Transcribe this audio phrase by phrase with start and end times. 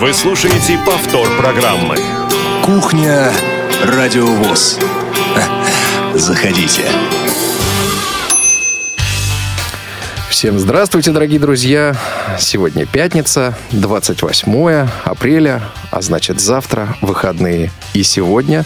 [0.00, 1.96] Вы слушаете повтор программы.
[2.64, 3.32] Кухня
[3.84, 4.78] Радиовоз.
[6.14, 6.84] Заходите.
[10.28, 11.96] Всем здравствуйте, дорогие друзья.
[12.40, 15.62] Сегодня пятница, 28 апреля,
[15.92, 17.70] а значит завтра выходные.
[17.94, 18.64] И сегодня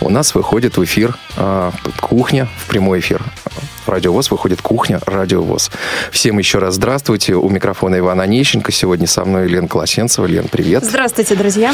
[0.00, 3.20] у нас выходит в эфир э, кухня, в прямой эфир
[3.88, 5.70] Радиовоз выходит «Кухня Радиовоз».
[6.10, 7.34] Всем еще раз здравствуйте.
[7.34, 8.70] У микрофона Ивана Онищенко.
[8.70, 10.26] Сегодня со мной Лен Колосенцева.
[10.26, 10.84] Лен, привет.
[10.84, 11.72] Здравствуйте, друзья.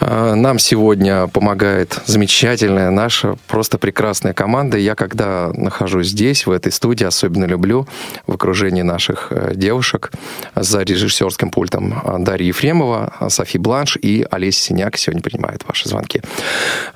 [0.00, 4.78] А, нам сегодня помогает замечательная наша, просто прекрасная команда.
[4.78, 7.86] Я, когда нахожусь здесь, в этой студии, особенно люблю
[8.26, 10.10] в окружении наших э, девушек
[10.54, 16.22] за режиссерским пультом Дарья Ефремова, Софи Бланш и Олеся Синяк сегодня принимают ваши звонки.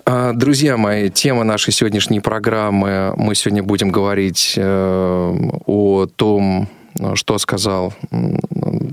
[0.05, 3.15] А, друзья мои, тема нашей сегодняшней программы.
[3.17, 6.69] Мы сегодня будем говорить говорить э, о том,
[7.15, 7.93] что сказал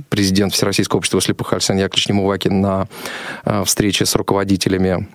[0.09, 2.87] президент Всероссийского общества слепых Александр Яковлевич Немувакин на
[3.45, 5.07] э, встрече с руководителями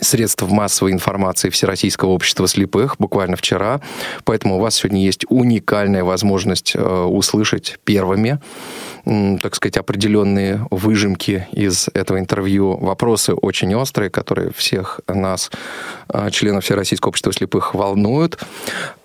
[0.00, 3.80] средств массовой информации Всероссийского общества слепых буквально вчера.
[4.24, 8.40] Поэтому у вас сегодня есть уникальная возможность э, услышать первыми
[9.42, 12.78] так сказать, определенные выжимки из этого интервью.
[12.78, 15.50] Вопросы очень острые, которые всех нас,
[16.30, 18.42] членов Всероссийского общества слепых, волнуют.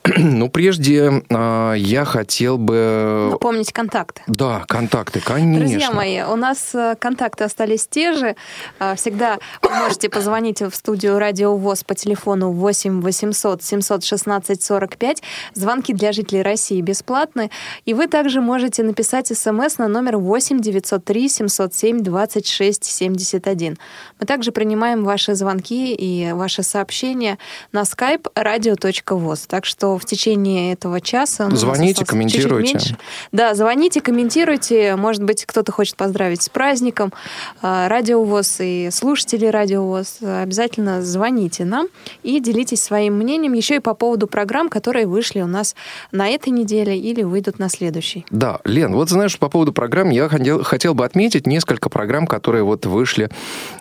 [0.18, 3.30] Ну, прежде э, я хотел бы...
[3.32, 4.22] Напомнить контакты.
[4.28, 5.68] Да, контакты, конечно.
[5.68, 8.36] Друзья мои, у нас э, контакты остались те же.
[8.80, 15.24] А, всегда вы можете позвонить в студию Радио ВОЗ по телефону 8 800 716 45.
[15.54, 17.50] Звонки для жителей России бесплатны.
[17.86, 23.78] И вы также можете написать смс на номер 8 903 707 26 71.
[24.20, 27.38] Мы также принимаем ваши звонки и ваши сообщения
[27.72, 29.46] на skype radio.voz.
[29.48, 31.50] Так что в течение этого часа...
[31.52, 32.80] Звоните, комментируйте.
[32.80, 32.96] Чуть -чуть
[33.32, 34.96] да, звоните, комментируйте.
[34.96, 37.14] Может быть, кто-то хочет поздравить с праздником.
[37.62, 40.20] А, Радио ВОЗ и слушатели Радио ВОЗ.
[40.22, 41.88] Обязательно звоните нам
[42.24, 45.76] и делитесь своим мнением еще и по поводу программ, которые вышли у нас
[46.12, 48.26] на этой неделе или выйдут на следующей.
[48.30, 52.64] Да, Лен, вот знаешь, по поводу программ я хотел, хотел бы отметить несколько программ, которые
[52.64, 53.30] вот вышли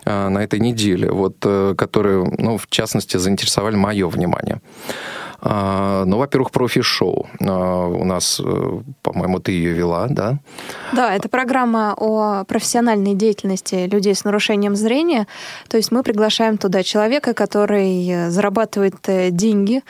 [0.05, 4.61] э, на этой неделе, вот, э, которые, ну, в частности, заинтересовали мое внимание.
[5.41, 7.27] Ну, во-первых, профи-шоу.
[7.39, 10.39] А, у нас, э, по-моему, ты ее вела, да?
[10.93, 15.27] Да, это программа о профессиональной деятельности людей с нарушением зрения.
[15.69, 19.81] То есть мы приглашаем туда человека, который э, зарабатывает э, деньги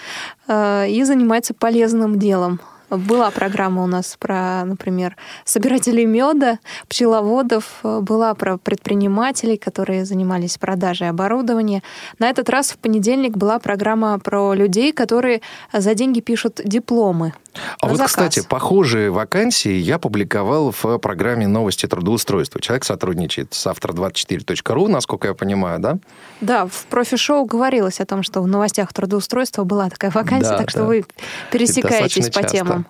[0.51, 2.59] и занимается полезным делом.
[2.89, 11.09] Была программа у нас про, например, собирателей меда, пчеловодов, была про предпринимателей, которые занимались продажей
[11.09, 11.83] оборудования.
[12.17, 15.41] На этот раз в понедельник была программа про людей, которые
[15.71, 17.33] за деньги пишут дипломы.
[17.79, 18.11] А вот, заказ.
[18.11, 22.61] кстати, похожие вакансии я публиковал в программе «Новости трудоустройства».
[22.61, 25.97] Человек сотрудничает с автор24.ру, насколько я понимаю, да?
[26.41, 30.67] Да, в профи-шоу говорилось о том, что в новостях трудоустройства была такая вакансия, да, так
[30.67, 30.71] да.
[30.71, 31.05] что вы
[31.51, 32.85] пересекаетесь по темам.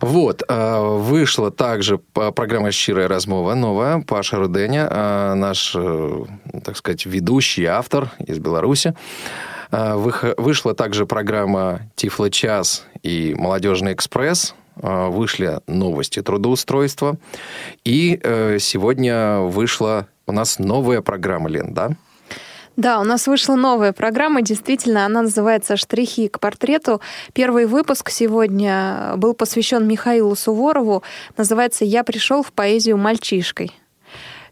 [0.00, 6.24] Вот, э, вышла также программа «Щирая размова» новая, Паша Руденя, э, наш, э,
[6.64, 8.94] так сказать, ведущий автор из Беларуси.
[9.70, 17.16] Вышла также программа «Тифло час» и «Молодежный экспресс», вышли новости трудоустройства.
[17.84, 18.20] И
[18.60, 21.90] сегодня вышла у нас новая программа, Лен, да?
[22.76, 27.00] Да, у нас вышла новая программа, действительно, она называется «Штрихи к портрету».
[27.32, 31.02] Первый выпуск сегодня был посвящен Михаилу Суворову,
[31.36, 33.72] называется «Я пришел в поэзию мальчишкой».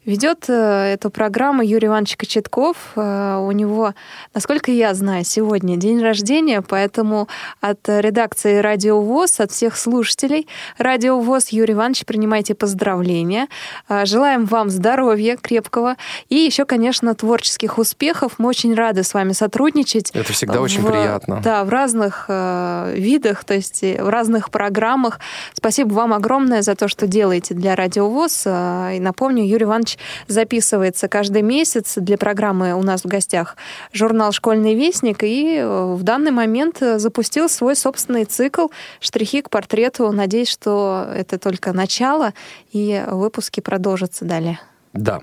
[0.07, 2.77] Ведет э, эту программу Юрий Иванович Кочетков.
[2.95, 3.93] Э, у него,
[4.35, 7.27] насколько я знаю, сегодня день рождения, поэтому
[7.61, 10.47] от редакции Радио ВОЗ, от всех слушателей
[10.79, 13.49] Радио ВОЗ, Юрий Иванович, принимайте поздравления.
[13.89, 15.97] Э, желаем вам здоровья крепкого
[16.29, 18.35] и еще, конечно, творческих успехов.
[18.39, 20.13] Мы очень рады с вами сотрудничать.
[20.13, 21.41] Это всегда в, очень приятно.
[21.43, 25.19] Да, в разных видах, то есть в разных программах.
[25.55, 28.47] Спасибо вам огромное за то, что делаете для Радио ВОЗ.
[28.47, 29.96] И напомню, Юрий Иванович
[30.29, 31.95] записывается каждый месяц.
[31.97, 33.57] Для программы у нас в гостях
[33.93, 38.69] журнал «Школьный вестник», и э, в данный момент запустил свой собственный цикл
[39.01, 40.11] «Штрихи к портрету».
[40.13, 42.33] Надеюсь, что это только начало,
[42.73, 44.61] и выпуски продолжатся далее.
[44.93, 45.21] Да.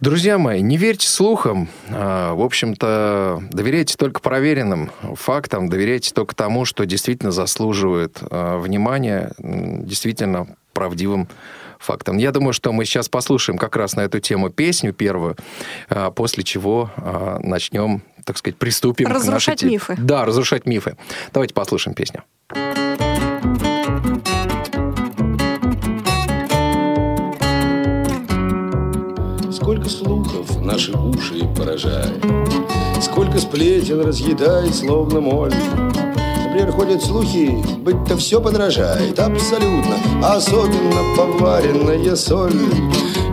[0.00, 1.68] Друзья мои, не верьте слухам.
[1.90, 9.32] А, в общем-то, доверяйте только проверенным фактам, доверяйте только тому, что действительно заслуживает а, внимания,
[9.38, 11.28] действительно правдивым
[11.80, 12.18] фактом.
[12.18, 15.36] Я думаю, что мы сейчас послушаем как раз на эту тему песню первую,
[15.88, 19.72] а, после чего а, начнем, так сказать, приступим разрушать к нашей...
[19.72, 19.96] мифы.
[19.98, 20.96] Да, разрушать мифы.
[21.32, 22.22] Давайте послушаем песню.
[29.52, 32.24] сколько слухов наши уши поражает,
[33.00, 35.54] Сколько сплетен разъедает, словно моль.
[36.50, 42.52] Например, ходят слухи, быть-то все подражает Абсолютно, особенно поваренная соль.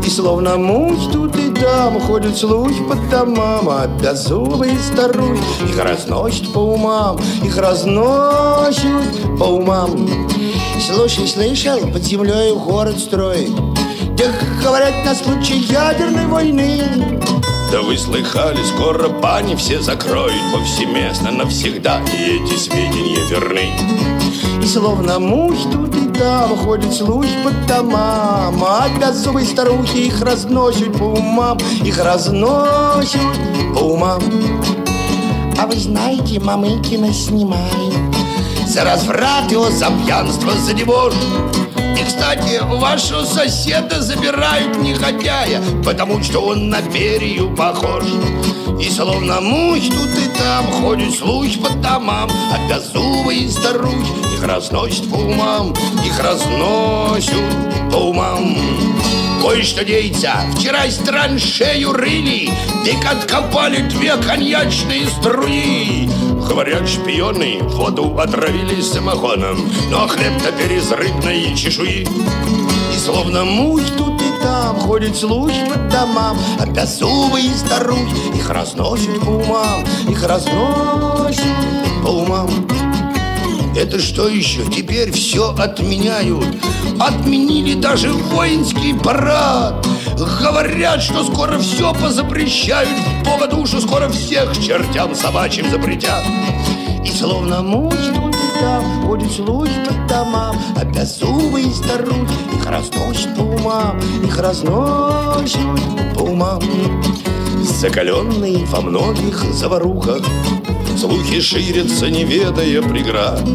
[0.06, 6.54] И словно муть тут и там Ходят слухи по домам А беззубые старухи Их разносят
[6.54, 10.08] по умам Их разносят по умам.
[10.80, 13.52] Слушай, слышал, под землей город строить
[14.12, 14.26] Где,
[14.64, 16.84] говорят, на случай ядерной войны
[17.72, 23.72] да вы слыхали, скоро бани все закроют повсеместно навсегда, и эти сведения верны.
[24.62, 30.98] И словно мух тут и там ходят слухи по домам, а беззубые старухи их разносят
[30.98, 33.22] по умам, их разносят
[33.74, 34.22] по умам.
[35.60, 38.18] А вы знаете, Мамыкина снимает
[38.68, 41.14] за разврат его, за пьянство, за дебош.
[42.00, 48.04] И, кстати, вашего соседа забирают негодяя, потому что он на перью похож.
[48.80, 55.10] И словно мухи тут и там ходят слухи по домам, а беззубые старухи их разносят
[55.10, 55.74] по умам,
[56.06, 58.56] их разносят по умам.
[59.42, 62.52] Кое-что деется, вчера из траншею рыли,
[62.86, 66.10] Дик откопали две коньячные струи.
[66.48, 69.58] Говорят, шпионы воду отравили самогоном,
[69.90, 72.08] Но хлеб-то из рыбной чешуи.
[72.98, 79.20] И словно мухи тут и там Ходят слухи по домам А беззубые старухи Их разносят
[79.20, 81.44] по умам Их разносят
[82.04, 82.50] по умам
[83.78, 84.66] это что еще?
[84.66, 86.46] Теперь все отменяют.
[87.00, 89.86] Отменили даже воинский парад.
[90.42, 92.90] Говорят, что скоро все позапрещают
[93.22, 96.24] В поводу, что скоро всех чертям собачьим запретят
[97.06, 104.00] И словно и там Ходит слухи по домам А беззубые старухи Их разносят по умам
[104.24, 105.62] Их разносят
[106.16, 106.62] по умам
[107.62, 110.24] Закаленные во многих заварухах
[110.98, 113.48] Слухи ширятся, не ведая преград.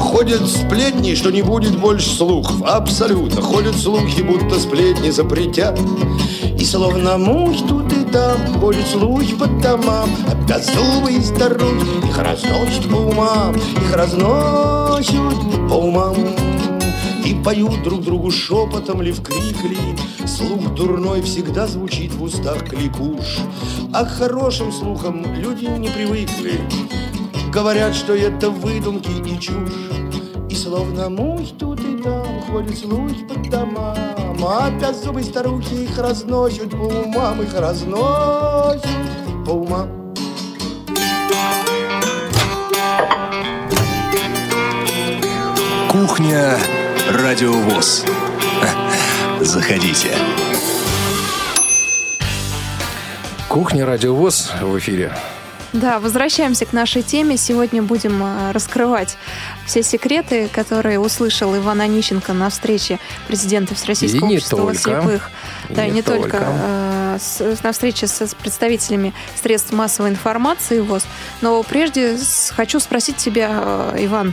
[0.00, 2.60] Ходят сплетни, что не будет больше слухов.
[2.64, 5.78] Абсолютно Ходят слухи, будто сплетни запретят.
[6.58, 10.10] И словно мухи тут и там Ходят слухи по домам.
[10.28, 16.16] А беззубые старухи Их разносят по умам Их разносят по умам
[17.26, 22.68] и поют друг другу шепотом ли в крик ли Слух дурной всегда звучит в устах
[22.68, 23.38] кликуш.
[23.92, 26.60] А к хорошим слухам люди не привыкли.
[27.52, 29.72] Говорят, что это выдумки и чушь.
[30.50, 33.96] И словно мухи тут и там ходят слухи по домам.
[34.48, 38.86] А беззубые старухи их разносят по умам Их разносят
[39.44, 39.88] по умам.
[45.90, 46.58] Кухня
[47.08, 48.04] Радиовоз.
[49.40, 50.10] Заходите.
[53.48, 55.12] Кухня Радиовоз в эфире.
[55.72, 57.36] Да, возвращаемся к нашей теме.
[57.36, 59.18] Сегодня будем э, раскрывать
[59.66, 62.98] все секреты, которые услышал Иван Онищенко на встрече
[63.28, 64.78] президента Всероссийского И не общества только.
[64.78, 65.30] слепых.
[65.68, 66.22] И да, и не не только.
[66.30, 66.46] только.
[66.48, 69.12] э, с- на встрече с, с представителями
[69.42, 71.04] средств массовой информации ВОЗ.
[71.42, 72.16] Но прежде
[72.54, 74.32] хочу спросить тебя, э, Иван,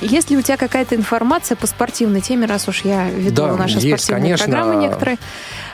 [0.00, 3.78] есть ли у тебя какая-то информация по спортивной теме, раз уж я веду Да, наши
[3.78, 4.46] есть, спортивные конечно.
[4.46, 5.18] программы некоторые?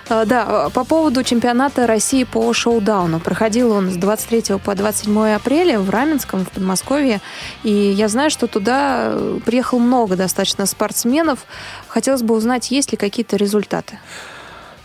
[0.08, 3.20] Э, Да, э, по поводу чемпионата России по шоу-дауну.
[3.20, 7.20] Проходил он с 23 по 27 апреля в Раменском, в Подмосковье.
[7.62, 11.40] И я знаю, что туда э, приехало много достаточно спортсменов.
[11.88, 13.99] Хотелось бы узнать, есть ли какие-то результаты.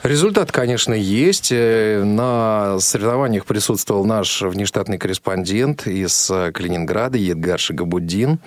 [0.05, 1.51] Результат, конечно, есть.
[1.51, 8.37] Э, На соревнованиях присутствовал наш внештатный корреспондент из э, Калининграда Едгар Шигабуддин.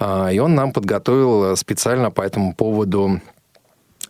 [0.00, 3.20] А, И он нам подготовил э, специально по этому поводу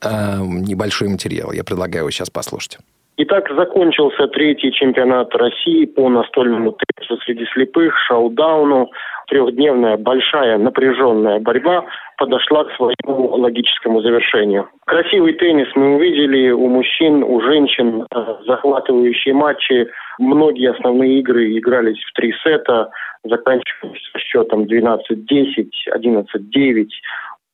[0.02, 1.52] небольшой материал.
[1.52, 2.78] Я предлагаю его сейчас послушать.
[3.16, 8.90] Итак, закончился третий чемпионат России по настольному теннису среди слепых, шоу-дауну.
[9.28, 11.85] Трехдневная большая напряженная борьба
[12.18, 14.68] подошла к своему логическому завершению.
[14.85, 19.88] Красивый теннис мы увидели у мужчин, у женщин, э, захватывающие матчи.
[20.18, 22.90] Многие основные игры игрались в три сета,
[23.23, 26.88] заканчивались со счетом 12-10, 11-9.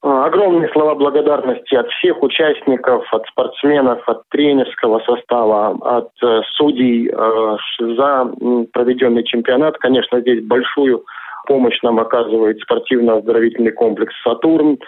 [0.02, 7.10] А, Огромные слова благодарности от всех участников, от спортсменов, от тренерского состава, от э, судей
[7.12, 8.32] э, за
[8.72, 9.76] проведенный чемпионат.
[9.78, 11.04] Конечно, здесь большую
[11.46, 14.78] помощь нам оказывает спортивно-оздоровительный комплекс «Сатурн»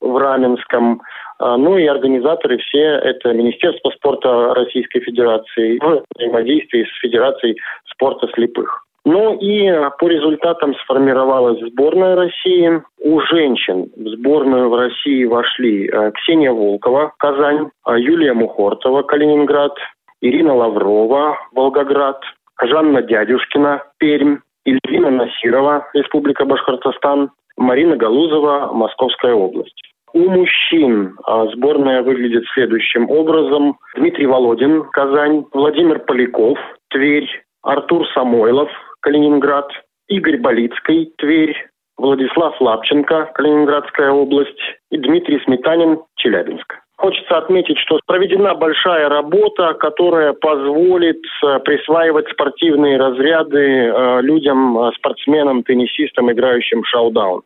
[0.00, 1.02] в Раменском.
[1.38, 7.58] А, Ну и организаторы все это Министерство спорта Российской Федерации в взаимодействии с Федерацией
[7.90, 8.84] спорта слепых.
[9.04, 12.82] Ну и э, по результатам сформировалась сборная России.
[13.00, 19.72] У женщин в сборную в России вошли э, Ксения Волкова, Казань, э, Юлия Мухортова, Калининград,
[20.20, 22.20] Ирина Лаврова, Волгоград,
[22.62, 29.74] Жанна Дядюшкина, Пермь, Ильвина Насирова, Республика Башкортостан, Марина Галузова, Московская область.
[30.14, 33.78] У мужчин а, сборная выглядит следующим образом.
[33.96, 36.58] Дмитрий Володин, Казань, Владимир Поляков,
[36.90, 37.28] Тверь,
[37.62, 38.68] Артур Самойлов,
[39.02, 39.68] Калининград,
[40.08, 41.54] Игорь Болицкий, Тверь,
[41.98, 46.74] Владислав Лапченко, Калининградская область и Дмитрий Сметанин, Челябинск.
[46.96, 54.92] Хочется отметить, что проведена большая работа, которая позволит э, присваивать спортивные разряды э, людям, э,
[54.96, 57.42] спортсменам, теннисистам, играющим в шоу-даун.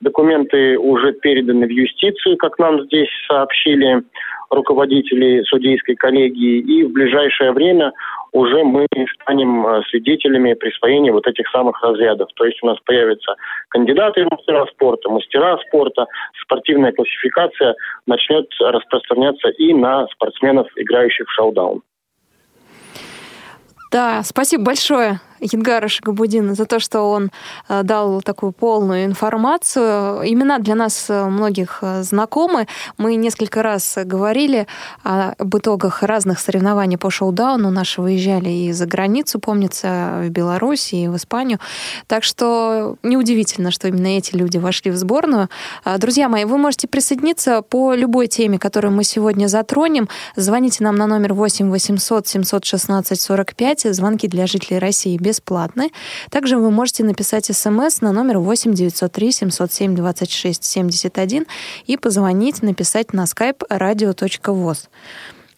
[0.00, 4.02] Документы уже переданы в юстицию, как нам здесь сообщили
[4.50, 7.92] руководители судейской коллегии, и в ближайшее время
[8.32, 8.86] уже мы
[9.22, 12.28] станем э, свидетелями присвоения вот этих самых разрядов.
[12.34, 13.34] То есть у нас появятся
[13.68, 16.06] кандидаты в мастера спорта, мастера спорта,
[16.42, 17.74] спортивная классификация
[18.06, 21.82] начнет распространяться и на спортсменов, играющих в шоу-даун.
[23.90, 27.30] Да, спасибо большое Едгара Шагабудина за то, что он
[27.68, 30.22] э, дал такую полную информацию.
[30.24, 32.66] Имена для нас э, многих э, знакомы.
[32.96, 34.66] Мы несколько раз говорили
[35.02, 37.70] об итогах разных соревнований по шоу-дауну.
[37.70, 41.58] Наши выезжали и за границу, помнится, в Беларусь и в Испанию.
[42.06, 45.48] Так что неудивительно, что именно эти люди вошли в сборную.
[45.98, 50.08] Друзья мои, вы можете присоединиться по любой теме, которую мы сегодня затронем.
[50.36, 53.94] Звоните нам на номер 8 800 716 45.
[53.94, 55.90] Звонки для жителей России бесплатны.
[56.30, 61.46] Также вы можете написать смс на номер 8 903 707 26 71
[61.86, 64.88] и позвонить, написать на skype radio.voz.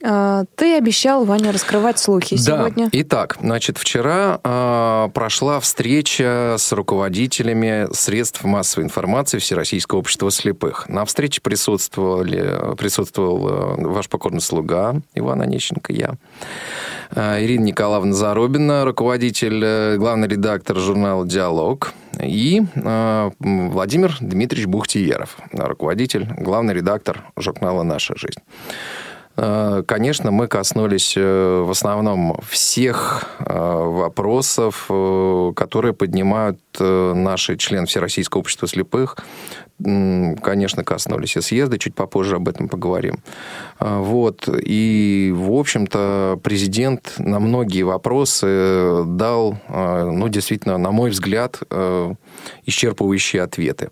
[0.02, 2.58] А, ты обещал, Ваня, раскрывать слухи да.
[2.58, 2.88] сегодня.
[2.92, 10.88] Итак, значит, вчера э, прошла встреча с руководителями средств массовой информации Всероссийского общества слепых.
[10.88, 16.14] На встрече присутствовали, присутствовал э, ваш покорный слуга Иван Онищенко, я,
[17.14, 21.92] э, Ирина Николаевна Заробина, руководитель, э, главный редактор журнала «Диалог»,
[22.22, 28.40] и э, Владимир Дмитриевич Бухтиеров, руководитель, главный редактор журнала «Наша жизнь».
[29.36, 34.90] Э, конечно, мы коснулись э, в основном всех э, вопросов,
[35.54, 39.16] которые поднимают наши члены Всероссийского общества слепых.
[39.78, 43.20] Конечно, коснулись и съезда, чуть попозже об этом поговорим.
[43.80, 44.48] Вот.
[44.48, 51.60] И, в общем-то, президент на многие вопросы дал, ну, действительно, на мой взгляд,
[52.66, 53.90] исчерпывающие ответы.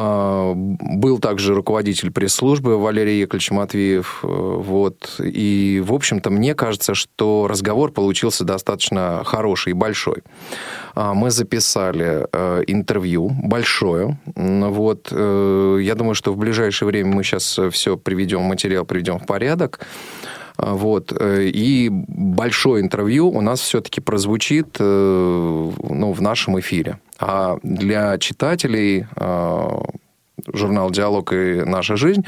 [0.00, 4.20] А, был также руководитель пресс-службы Валерий Яковлевич Матвеев.
[4.22, 5.16] Э, вот.
[5.18, 10.22] И, в общем-то, мне кажется, что разговор получился достаточно хороший и большой.
[10.94, 14.18] А, мы записали э, интервью большое.
[14.36, 15.08] Вот.
[15.10, 19.80] Э, я думаю, что в ближайшее время мы сейчас все приведем, материал приведем в порядок.
[20.58, 21.12] А, вот.
[21.20, 25.72] И большое интервью у нас все-таки прозвучит ну,
[26.12, 26.98] в нашем эфире.
[27.18, 29.82] А для читателей а,
[30.52, 32.24] журнал «Диалог» и «Наша жизнь»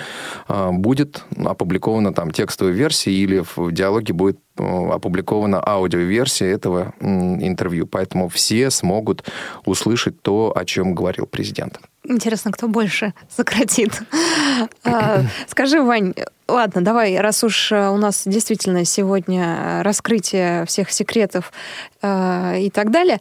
[0.49, 7.87] а, будет опубликована там текстовая версия или в «Диалоге» будет а, опубликована аудиоверсия этого интервью.
[7.87, 9.25] Поэтому все смогут
[9.64, 11.80] услышать то, о чем говорил президент.
[12.11, 14.02] Интересно, кто больше сократит.
[15.49, 16.14] Скажи, Вань,
[16.49, 21.52] ладно, давай, раз уж у нас действительно сегодня раскрытие всех секретов
[22.02, 23.21] и так далее,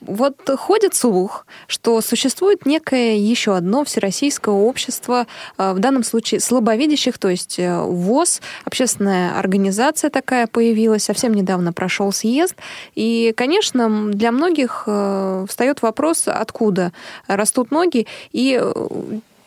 [0.00, 5.26] вот ходит слух, что существует некое еще одно всероссийское общество,
[5.56, 11.72] э, в данном случае слабовидящих, то есть э, ВОЗ, общественная организация такая появилась, совсем недавно
[11.72, 12.54] прошел съезд.
[12.94, 16.92] И, конечно, для многих э, встает вопрос, откуда
[17.26, 18.06] растут ноги.
[18.32, 18.60] И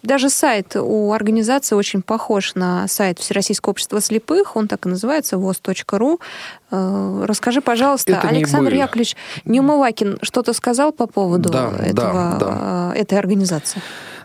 [0.03, 5.35] даже сайт у организации очень похож на сайт Всероссийского общества слепых, он так и называется,
[5.35, 6.19] voz.ru.
[6.71, 9.15] Э, расскажи, пожалуйста, Это Александр Яковлевич
[9.45, 12.93] Неумывакин что-то сказал по поводу да, этого, да, да.
[12.95, 13.81] Э, этой организации?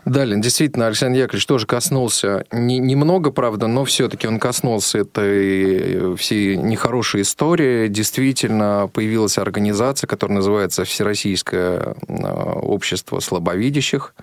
[0.07, 6.15] Да, Лен, действительно, Александр Яковлевич тоже коснулся, не, немного, правда, но все-таки он коснулся этой
[6.15, 7.89] всей нехорошей истории.
[7.89, 12.13] Действительно, появилась организация, которая называется Всероссийское э,
[12.61, 14.15] общество слабовидящих.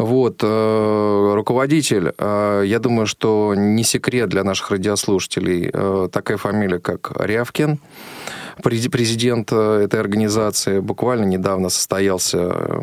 [0.00, 6.78] Вот, э, руководитель, э, я думаю, что не секрет для наших радиослушателей, э, такая фамилия,
[6.78, 7.78] как Рявкин.
[8.62, 12.80] Президент этой организации буквально недавно состоялся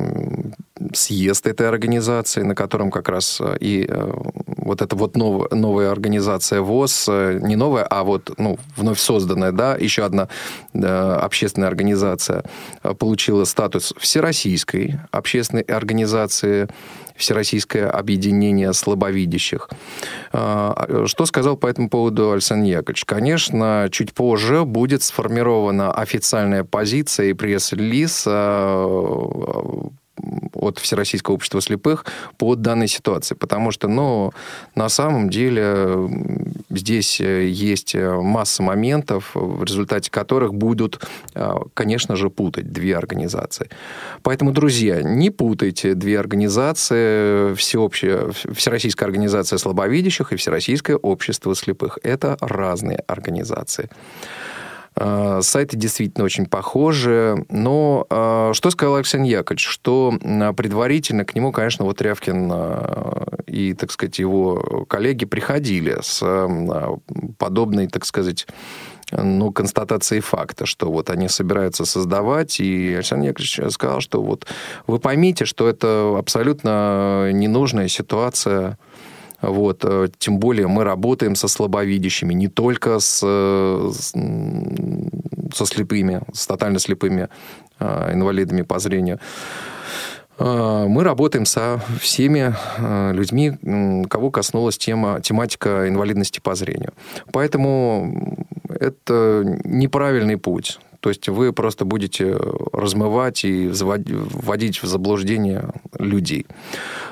[0.93, 3.88] съезд этой организации, на котором как раз и
[4.47, 7.09] вот эта вот новая, новая организация ВОЗ,
[7.41, 10.29] не новая, а вот ну, вновь созданная, да, еще одна
[10.74, 12.43] общественная организация
[12.97, 16.67] получила статус всероссийской общественной организации
[17.17, 19.69] Всероссийское объединение слабовидящих.
[20.31, 23.05] А, что сказал по этому поводу Александр Яковлевич?
[23.05, 29.89] Конечно, чуть позже будет сформирована официальная позиция и пресс-релиз а,
[30.53, 32.05] от Всероссийского общества слепых
[32.38, 33.36] по данной ситуации.
[33.36, 34.31] Потому что, ну,
[34.75, 36.09] на самом деле
[36.69, 41.01] здесь э, есть э, масса моментов, в результате которых будут,
[41.36, 43.69] э, конечно же, путать две организации.
[44.24, 52.00] Поэтому, друзья, не путайте две организации, всеобщая, Всероссийская организация слабовидящих и Всероссийское общество слепых.
[52.03, 53.89] Это разные организации.
[54.99, 57.45] А, сайты действительно очень похожи.
[57.49, 59.65] Но а, что сказал Александр Яковлевич?
[59.65, 60.13] Что
[60.55, 66.23] предварительно к нему, конечно, вот Рявкин а, и, так сказать, его коллеги приходили с
[67.37, 68.47] подобной, так сказать,
[69.11, 74.47] ну, констатацией факта, что вот они собираются создавать, и Александр Яковлевич сказал, что вот
[74.85, 78.77] вы поймите, что это абсолютно ненужная ситуация,
[79.41, 79.84] вот.
[79.86, 84.13] Э, тем более мы работаем со слабовидящими, не только с, с,
[85.53, 87.29] со слепыми, с тотально слепыми
[87.79, 89.20] э, инвалидами по зрению.
[90.39, 92.56] Э, мы работаем со всеми
[93.13, 96.94] людьми, кого коснулась тема, тематика инвалидности по зрению.
[97.32, 98.38] Поэтому
[98.70, 100.79] это неправильный путь.
[100.99, 102.37] То есть вы просто будете
[102.73, 106.45] размывать и вводить в заблуждение людей.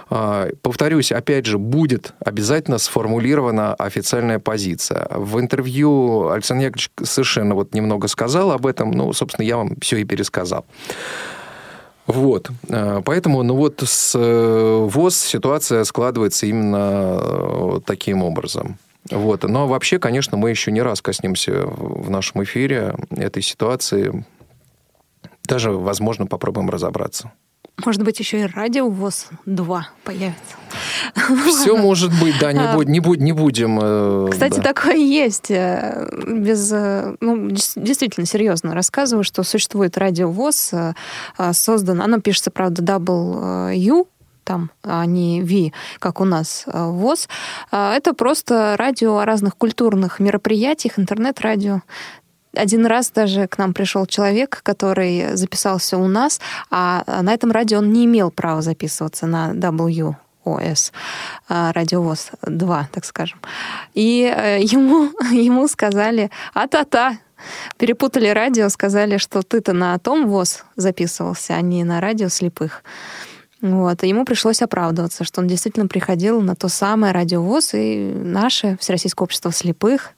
[0.10, 5.08] А, повторюсь, опять же, будет обязательно сформулирована официальная позиция.
[5.10, 9.98] В интервью Александр Яковлевич совершенно вот немного сказал об этом, ну, собственно, я вам все
[9.98, 10.66] и пересказал.
[12.08, 12.50] Вот.
[12.70, 18.78] А, поэтому, ну вот с э, ВОЗ ситуация складывается именно э, таким образом.
[19.12, 19.44] Вот.
[19.44, 24.26] Но вообще, конечно, мы еще не раз коснемся в нашем эфире этой ситуации.
[25.48, 27.32] Даже, возможно, попробуем разобраться.
[27.84, 30.56] Может быть, еще и радиовоз 2 появится.
[31.48, 33.80] Все может быть, да, не, а, будь, не, будь, не будем.
[33.82, 34.74] Э, Кстати, да.
[34.74, 35.52] такое есть.
[35.52, 40.72] Э, без, э, ну, действительно, серьезно рассказываю, что существует радиовоз,
[41.52, 44.08] создан, оно пишется, правда, W,
[44.46, 47.28] там, а не V, как у нас ВОЗ.
[47.72, 51.82] Это просто радио о разных культурных мероприятиях, интернет-радио
[52.58, 56.40] один раз даже к нам пришел человек, который записался у нас,
[56.72, 60.16] а на этом радио он не имел права записываться на W.
[60.46, 60.94] ОС,
[61.50, 63.40] а, радиовоз 2, так скажем.
[63.96, 67.18] И э, ему, ему сказали, а-та-та,
[67.78, 72.84] перепутали радио, сказали, что ты-то на том ВОЗ записывался, а не на радио слепых.
[73.72, 74.04] Вот.
[74.04, 79.24] И ему пришлось оправдываться, что он действительно приходил на то самое радиовоз и наше Всероссийское
[79.24, 80.12] общество слепых.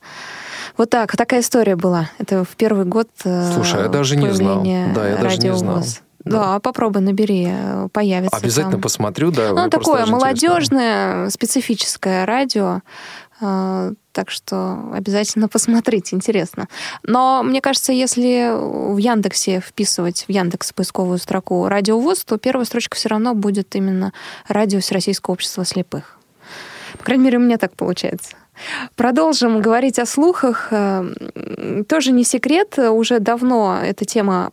[0.75, 2.09] Вот так, такая история была.
[2.19, 4.63] Это в первый год э, Слушай, я даже не знал.
[4.63, 5.83] Да, я даже не знал.
[6.25, 6.55] Да.
[6.55, 8.35] да, попробуй, набери, э, появится.
[8.35, 8.81] Обязательно там.
[8.81, 9.53] посмотрю, да.
[9.53, 11.29] Ну, такое молодежное, интересно.
[11.29, 12.81] специфическое радио.
[13.39, 16.67] Э, так что обязательно посмотрите, интересно.
[17.03, 22.95] Но мне кажется, если в Яндексе вписывать в Яндекс поисковую строку радиовоз, то первая строчка
[22.95, 24.13] все равно будет именно
[24.47, 26.17] радио Всероссийского общества слепых.
[26.97, 28.35] По крайней мере, у меня так получается.
[28.95, 30.69] Продолжим говорить о слухах.
[30.71, 31.05] Э,
[31.87, 34.51] тоже не секрет, уже давно эта тема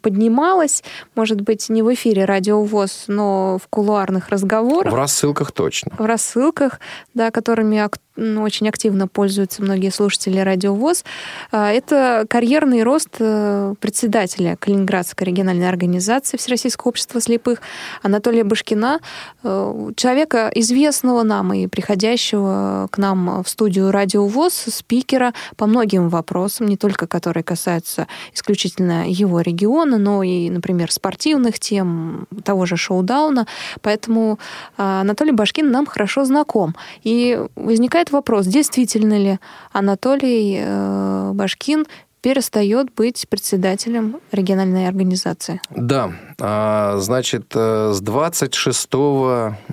[0.00, 0.82] поднималась,
[1.14, 4.92] может быть, не в эфире радиовоз, но в кулуарных разговорах.
[4.92, 5.92] В рассылках точно.
[5.98, 6.80] В рассылках,
[7.12, 7.78] да, которыми
[8.16, 11.04] ну, очень активно пользуются многие слушатели радиовоз.
[11.50, 17.60] А, это карьерный рост э, председателя Калининградской региональной организации Всероссийского общества слепых
[18.02, 19.00] Анатолия Башкина,
[19.42, 26.68] э, человека известного нам и приходящего к нам в студию радиовоз, спикера по многим вопросам,
[26.68, 33.46] не только которые касаются исключительно его региона, но и, например, спортивных тем, того же шоу-дауна.
[33.82, 34.38] Поэтому
[34.76, 36.74] а, Анатолий Башкин нам хорошо знаком.
[37.02, 39.38] И возникает возникает вопрос, действительно ли
[39.72, 41.86] Анатолий э, Башкин
[42.20, 45.60] перестает быть председателем региональной организации.
[45.70, 48.88] Да, а, значит, э, с 26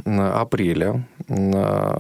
[0.06, 1.08] апреля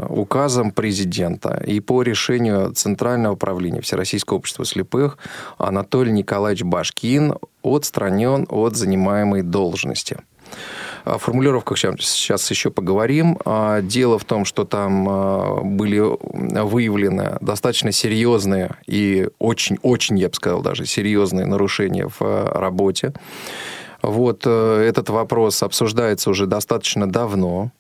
[0.10, 5.18] указом президента и по решению Центрального управления Всероссийского общества слепых
[5.58, 10.18] Анатолий Николаевич Башкин отстранен от занимаемой должности.
[11.04, 13.38] О формулировках сейчас еще поговорим.
[13.46, 20.36] А, дело в том, что там а, были выявлены достаточно серьезные и очень-очень, я бы
[20.36, 23.14] сказал, даже серьезные нарушения в работе
[24.02, 27.72] Вот этот вопрос обсуждается уже достаточно давно.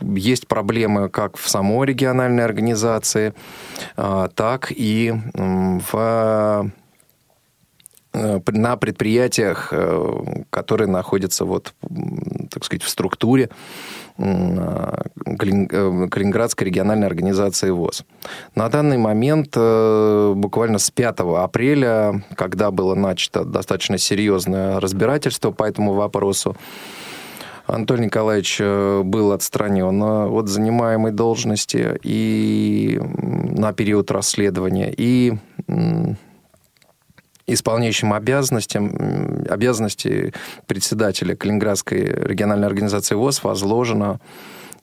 [0.00, 3.34] Есть проблемы как в самой региональной организации,
[3.96, 6.64] так и в Э,
[8.12, 11.74] на предприятиях, э, которые находятся вот,
[12.50, 13.50] так сказать, в структуре
[14.16, 15.02] э,
[15.36, 18.04] Калининградской региональной организации ВОЗ.
[18.54, 25.92] На данный момент, буквально с 5 апреля, когда было начато достаточно серьезное разбирательство по этому
[25.92, 26.56] вопросу,
[27.66, 34.92] Анатолий Николаевич был отстранен от занимаемой должности и на период расследования.
[34.96, 35.34] И
[37.48, 40.32] исполняющим обязанностям, обязанности
[40.66, 44.20] председателя Калининградской региональной организации ВОЗ возложено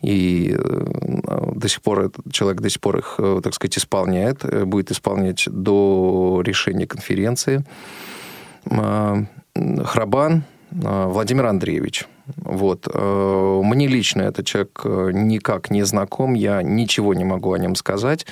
[0.02, 4.46] и э, до сих пор этот человек до сих пор их, э, так сказать, исполняет,
[4.46, 7.64] э, будет исполнять до решения конференции.
[9.84, 12.08] Храбан Владимир Андреевич.
[12.38, 12.88] Вот.
[12.96, 18.26] Мне лично этот человек никак не знаком, я ничего не могу о нем сказать.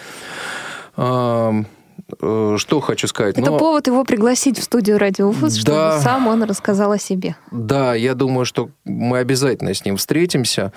[2.21, 3.37] Э, что хочу сказать.
[3.37, 3.57] Это Но...
[3.57, 7.35] повод его пригласить в студию Радио ВУЗ, да, чтобы сам он рассказал о себе.
[7.51, 10.71] Да, я думаю, что мы обязательно с ним встретимся.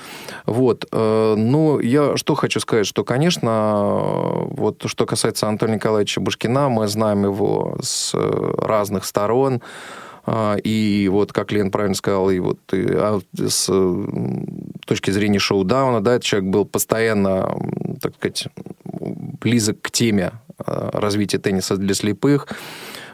[0.46, 0.87] Вот.
[0.92, 6.88] Э, ну, я что хочу сказать, что, конечно, вот что касается Анатолия Николаевича Бушкина, мы
[6.88, 9.62] знаем его с разных сторон.
[10.64, 13.70] И вот, как Лен правильно сказал, и вот и, а, с
[14.85, 17.57] точки зрения шоу-дауна, да, этот человек был постоянно,
[18.03, 18.49] так сказать,
[19.40, 22.49] близок к теме Э, развития тенниса для слепых.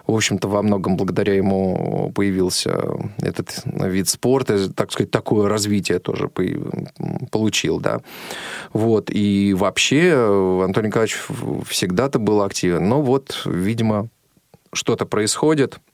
[0.06, 2.88] В общем-то, во многом благодаря ему появился
[3.20, 6.28] этот вид спорта, так сказать, такое развитие тоже
[7.30, 8.00] получил, да.
[8.72, 10.12] Вот, и вообще
[10.64, 11.18] Антоний Николаевич
[11.68, 14.08] всегда-то был активен, но вот, видимо,
[14.72, 15.78] что-то происходит–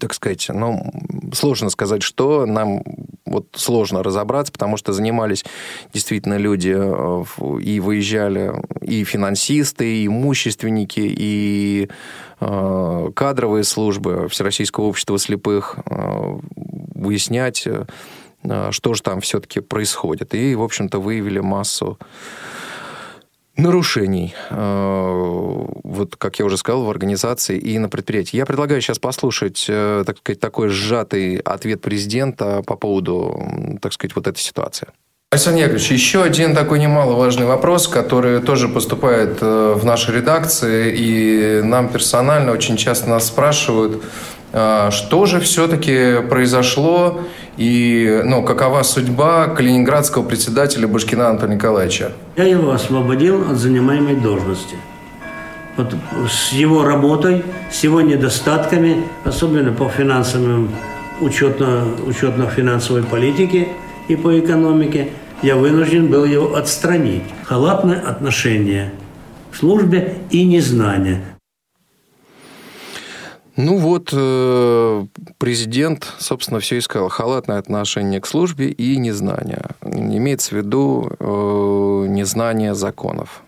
[0.00, 0.92] так сказать, ну,
[1.32, 2.82] сложно сказать, что нам
[3.24, 5.44] вот сложно разобраться, потому что занимались
[5.92, 11.88] действительно люди э, и выезжали и финансисты, и имущественники, и
[12.40, 16.38] э, кадровые службы Всероссийского общества слепых э,
[16.94, 17.84] выяснять, э,
[18.70, 20.34] что же там все-таки происходит.
[20.34, 21.98] И, в общем-то, выявили массу
[23.56, 28.36] нарушений, э, вот как я уже сказал, в организации и на предприятии.
[28.36, 34.14] Я предлагаю сейчас послушать, э, так сказать, такой сжатый ответ президента по поводу, так сказать,
[34.16, 34.88] вот этой ситуации.
[35.32, 41.62] Александр Яковлевич, еще один такой немаловажный вопрос, который тоже поступает э, в нашей редакции, и
[41.62, 44.04] нам персонально очень часто нас спрашивают,
[44.52, 47.20] что же все-таки произошло
[47.56, 52.12] и ну, какова судьба калининградского председателя Башкина Антона Николаевича?
[52.36, 54.76] Я его освободил от занимаемой должности.
[55.76, 55.94] Вот
[56.30, 60.70] с его работой, с его недостатками, особенно по финансовым
[61.20, 63.68] учетно, учетно-финансовой политике
[64.08, 65.08] и по экономике,
[65.42, 67.24] я вынужден был его отстранить.
[67.44, 68.92] Халатное отношение
[69.52, 71.22] к службе и незнание–
[73.56, 75.06] ну вот, э,
[75.38, 77.08] президент, собственно, все и сказал.
[77.08, 79.64] Халатное отношение к службе и незнание.
[79.82, 83.42] Имеется в виду э, незнание законов.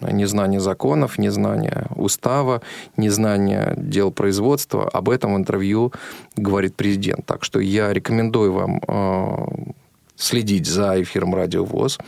[0.00, 2.62] Незнание законов, незнание устава,
[2.96, 4.88] незнание дел производства.
[4.88, 5.92] Об этом в интервью
[6.36, 7.26] говорит президент.
[7.26, 9.72] Так что я рекомендую вам э,
[10.14, 11.98] следить за эфиром Радио ВОЗ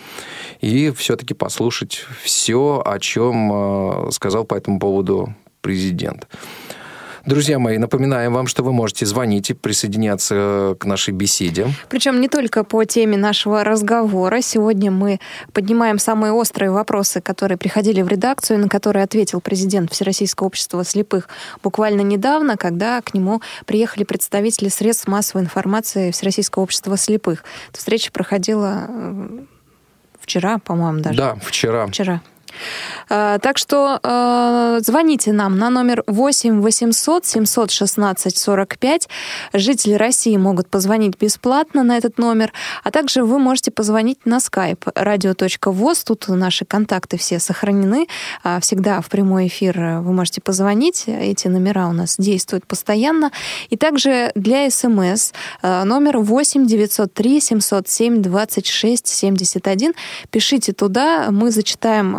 [0.60, 6.28] и все-таки послушать все, о чем сказал по этому поводу президент.
[7.26, 11.66] Друзья мои, напоминаем вам, что вы можете звонить и присоединяться э, к нашей беседе.
[11.88, 14.40] Причем не только по теме нашего разговора.
[14.40, 15.18] Сегодня мы
[15.52, 21.28] поднимаем самые острые вопросы, которые приходили в редакцию, на которые ответил президент Всероссийского общества слепых
[21.64, 27.42] буквально недавно, когда к нему приехали представители средств массовой информации Всероссийского общества слепых.
[27.70, 29.28] Эта встреча проходила э,
[30.20, 31.18] вчера, по-моему, даже.
[31.18, 31.88] Да, вчера.
[31.88, 32.22] Вчера.
[33.08, 39.08] Э, так что э, звоните нам на номер 8 800 716 45.
[39.52, 42.52] Жители России могут позвонить бесплатно на этот номер,
[42.84, 46.04] а также вы можете позвонить на skype radio.voz.
[46.06, 48.06] Тут наши контакты все сохранены.
[48.42, 51.04] А, всегда в прямой эфир вы можете позвонить.
[51.06, 53.30] Эти номера у нас действуют постоянно.
[53.70, 59.92] И также для смс э, номер 8 903 707 26 71.
[60.30, 62.16] Пишите туда, мы зачитаем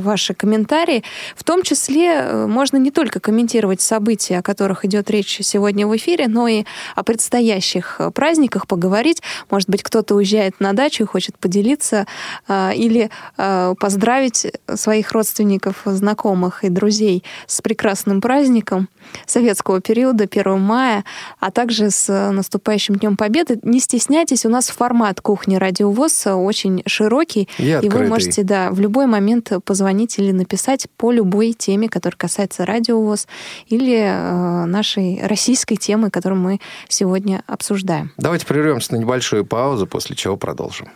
[0.00, 1.02] ваши комментарии.
[1.36, 5.96] В том числе э, можно не только комментировать события, о которых идет речь сегодня в
[5.96, 9.22] эфире, но и о предстоящих э, праздниках поговорить.
[9.50, 12.06] Может быть, кто-то уезжает на дачу и хочет поделиться
[12.48, 18.88] э, или поздравить своих родственников, знакомых и друзей с прекрасным праздником.
[19.26, 21.04] Советского периода, 1 мая,
[21.40, 23.58] а также с наступающим Днем Победы.
[23.62, 28.80] Не стесняйтесь, у нас формат кухни Радиовоз очень широкий, И и вы можете да, в
[28.80, 33.26] любой момент позвонить или написать по любой теме, которая касается Радиовоз
[33.66, 38.12] или э, нашей российской темы, которую мы сегодня обсуждаем.
[38.16, 40.88] Давайте прервемся на небольшую паузу, после чего продолжим.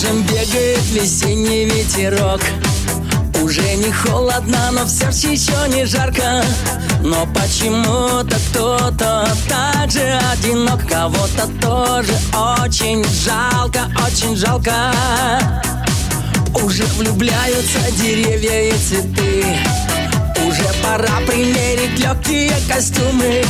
[0.00, 2.40] Лужам бегает весенний ветерок.
[3.42, 6.42] Уже не холодно, но в сердце еще не жарко.
[7.02, 14.72] Но почему-то кто-то так же одинок Кого-то тоже очень жалко, очень жалко.
[16.54, 19.44] Уже влюбляются деревья и цветы.
[20.46, 23.44] Уже пора примерить легкие костюмы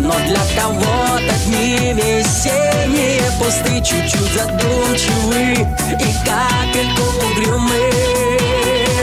[0.00, 7.90] Но для кого-то дни весенние пусты Чуть-чуть задумчивы и капельку угрюмы.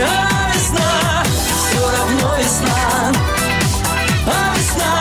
[0.01, 3.11] А весна, все равно весна.
[4.25, 4.93] А весна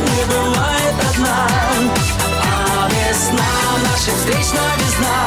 [0.00, 1.40] не бывает одна.
[2.40, 3.52] А весна
[3.90, 5.18] наших встреч новизна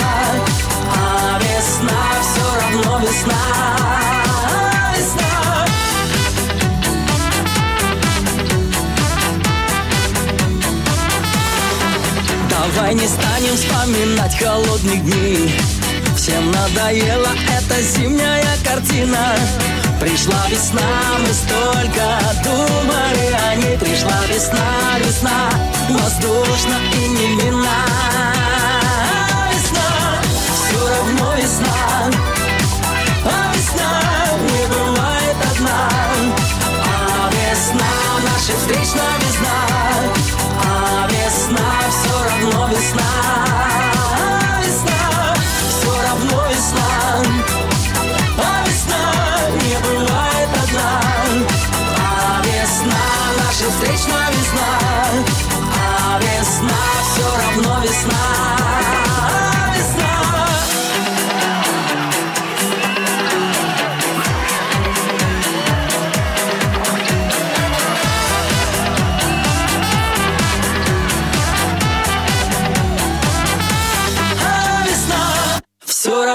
[0.89, 3.41] А весна все равно весна.
[4.49, 5.24] А весна
[12.95, 15.53] не станем вспоминать холодных дней.
[16.15, 19.35] Всем надоела эта зимняя картина.
[19.99, 20.81] Пришла весна,
[21.19, 23.77] мы столько думали о ней.
[23.77, 25.49] Пришла весна, весна,
[25.89, 27.85] воздушно и невинна
[29.51, 30.21] Весна,
[30.55, 32.11] все равно весна.
[33.25, 34.01] А весна
[34.41, 35.89] не бывает одна.
[36.85, 39.57] А весна наших встреч новизна
[40.63, 42.14] А весна все
[42.45, 43.74] равно весна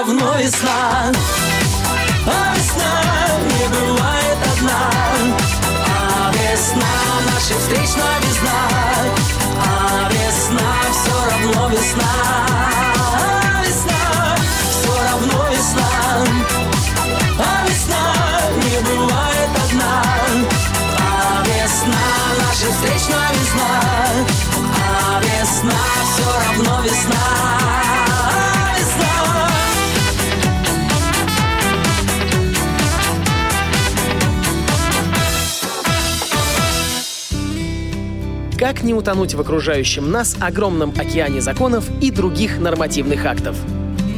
[0.01, 1.11] равно весна.
[2.25, 3.01] А весна
[3.49, 4.89] не бывает одна.
[5.87, 8.20] А весна наших встреч новизна.
[38.71, 43.57] Как не утонуть в окружающем нас огромном океане законов и других нормативных актов?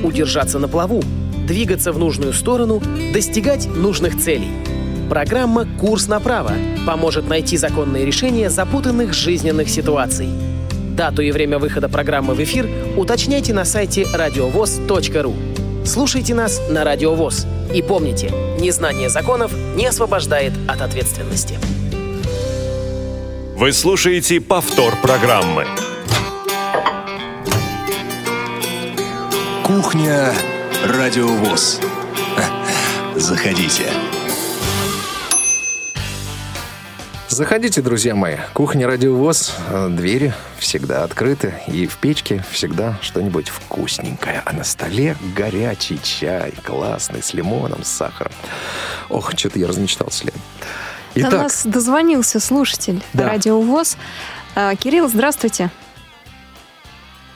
[0.04, 1.02] Удержаться на плаву,
[1.48, 2.80] двигаться в нужную сторону,
[3.12, 4.52] достигать нужных целей.
[5.10, 6.52] Программа «Курс направо»
[6.86, 10.30] поможет найти законные решения запутанных жизненных ситуаций.
[10.96, 15.34] Дату и время выхода программы в эфир уточняйте на сайте радиовоз.ру.
[15.84, 17.48] Слушайте нас на Радио ВОЗ.
[17.74, 21.58] И помните, незнание законов не освобождает от ответственности.
[23.64, 25.66] Вы слушаете повтор программы.
[29.64, 30.34] Кухня
[30.86, 31.80] Радиовоз.
[33.16, 33.86] Заходите.
[37.30, 38.36] Заходите, друзья мои.
[38.54, 39.56] Кухня Радиовоз.
[39.92, 41.54] Двери всегда открыты.
[41.68, 44.42] И в печке всегда что-нибудь вкусненькое.
[44.44, 46.52] А на столе горячий чай.
[46.66, 48.34] Классный, с лимоном, с сахаром.
[49.08, 50.34] Ох, что-то я размечтался, Лен.
[51.16, 53.28] До Итак, нас дозвонился слушатель Да.
[53.30, 53.98] Радио ВОЗ.
[54.56, 55.70] А, Кирилл, здравствуйте.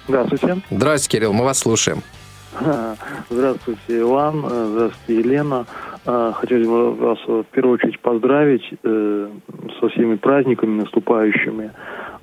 [0.08, 0.62] Здравствуйте.
[0.72, 2.02] здрасте, Кирилл, мы вас слушаем.
[3.30, 4.44] Здравствуйте, Иван.
[4.50, 5.66] Э, Здравствуйте, Елена.
[6.06, 9.30] Э, Хотелось бы вас в первую очередь поздравить э,
[9.80, 11.72] со всеми праздниками наступающими.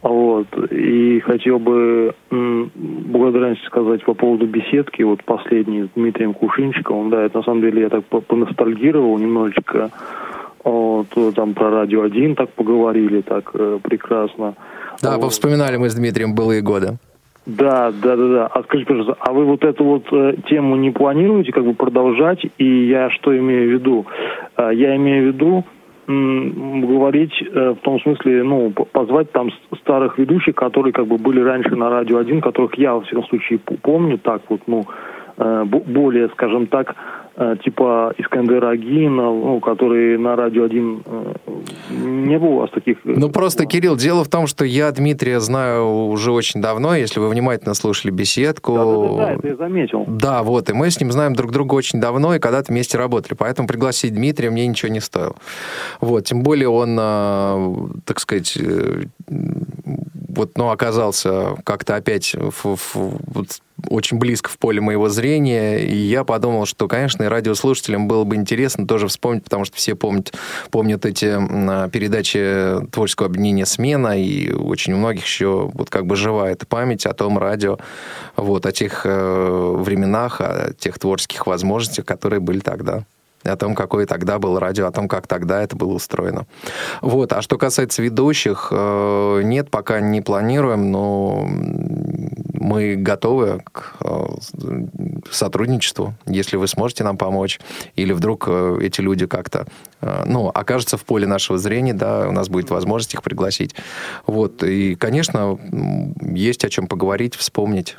[0.03, 0.49] Вот.
[0.73, 7.11] И хотел бы благодарность сказать по поводу беседки, вот последней с Дмитрием Кушинчиковым.
[7.11, 9.91] Да, это на самом деле я так по- поностальгировал немножечко.
[10.65, 14.55] Вот, э, там про радио 1 так поговорили, так э, прекрасно.
[15.03, 15.23] Да, Вот.
[15.23, 16.99] повспоминали мы с Дмитрием былые годы.
[17.47, 18.47] Да, да, да, да.
[18.47, 22.41] А скажите, пожалуйста, а вы вот эту вот э, тему не планируете как бы продолжать?
[22.57, 24.07] И я что имею в виду?
[24.57, 25.65] Э, я имею в виду,
[26.07, 29.51] говорить э, в том смысле, ну, позвать там
[29.81, 33.59] старых ведущих, которые как бы были раньше на радио 1, которых я, во всяком случае,
[33.59, 34.85] помню так вот, ну,
[35.37, 36.95] более, скажем так,
[37.37, 41.35] Э, типа Искандера Агинов, ну, который на радио один э,
[41.91, 42.99] не было у вас таких...
[43.05, 47.19] Э, ну, просто, Кирилл, дело в том, что я Дмитрия знаю уже очень давно, если
[47.19, 48.75] вы внимательно слушали беседку.
[48.75, 50.05] Да, да, да, это я заметил.
[50.07, 53.35] Да, вот, и мы с ним знаем друг друга очень давно, и когда-то вместе работали,
[53.37, 55.35] поэтому пригласить Дмитрия мне ничего не стоило.
[56.01, 56.95] Вот, тем более он,
[58.05, 58.57] так сказать,
[60.35, 65.97] вот, ну, оказался как-то опять в, в, вот, очень близко в поле моего зрения, и
[65.97, 70.33] я подумал, что, конечно, и радиослушателям было бы интересно тоже вспомнить, потому что все помнят,
[70.71, 71.27] помнят эти
[71.91, 77.07] передачи творческого объединения «Смена», и очень у многих еще вот как бы живая эта память
[77.07, 77.79] о том радио,
[78.37, 83.05] вот, о тех э, временах, о тех творческих возможностях, которые были тогда
[83.45, 86.47] о том, какое тогда было радио, о том, как тогда это было устроено.
[87.01, 87.33] Вот.
[87.33, 94.27] А что касается ведущих, э, нет, пока не планируем, но мы готовы к э,
[95.31, 97.61] сотрудничеству, если вы сможете нам помочь,
[97.97, 99.67] или вдруг э, эти люди как-то,
[100.27, 103.75] ну, окажутся в поле нашего зрения, да, у нас будет возможность их пригласить.
[104.27, 104.63] Вот.
[104.63, 105.59] И, конечно,
[106.21, 107.97] есть о чем поговорить, вспомнить.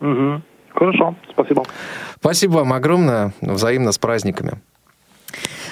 [0.00, 0.42] Угу.
[0.74, 1.64] Хорошо, спасибо.
[2.18, 3.32] Спасибо вам огромное.
[3.40, 4.60] Взаимно с праздниками.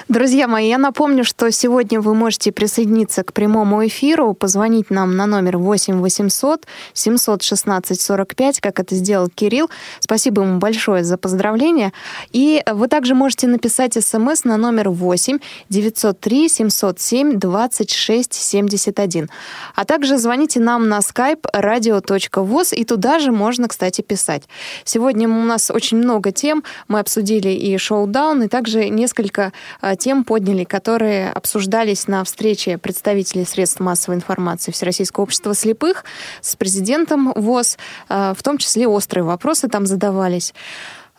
[0.07, 5.25] Друзья мои, я напомню, что сегодня вы можете присоединиться к прямому эфиру, позвонить нам на
[5.25, 9.69] номер 8 800 716 45, как это сделал Кирилл.
[9.99, 11.93] Спасибо ему большое за поздравление.
[12.31, 19.29] И вы также можете написать смс на номер 8 903 707 26 71.
[19.75, 24.43] А также звоните нам на skype radio.voz, и туда же можно, кстати, писать.
[24.83, 26.63] Сегодня у нас очень много тем.
[26.87, 33.45] Мы обсудили и шоу-даун, и также несколько а, тем подняли, которые обсуждались на встрече представителей
[33.45, 36.05] средств массовой информации Всероссийского общества слепых
[36.41, 37.77] с президентом ВОЗ.
[38.09, 40.53] Э, в том числе острые вопросы там задавались.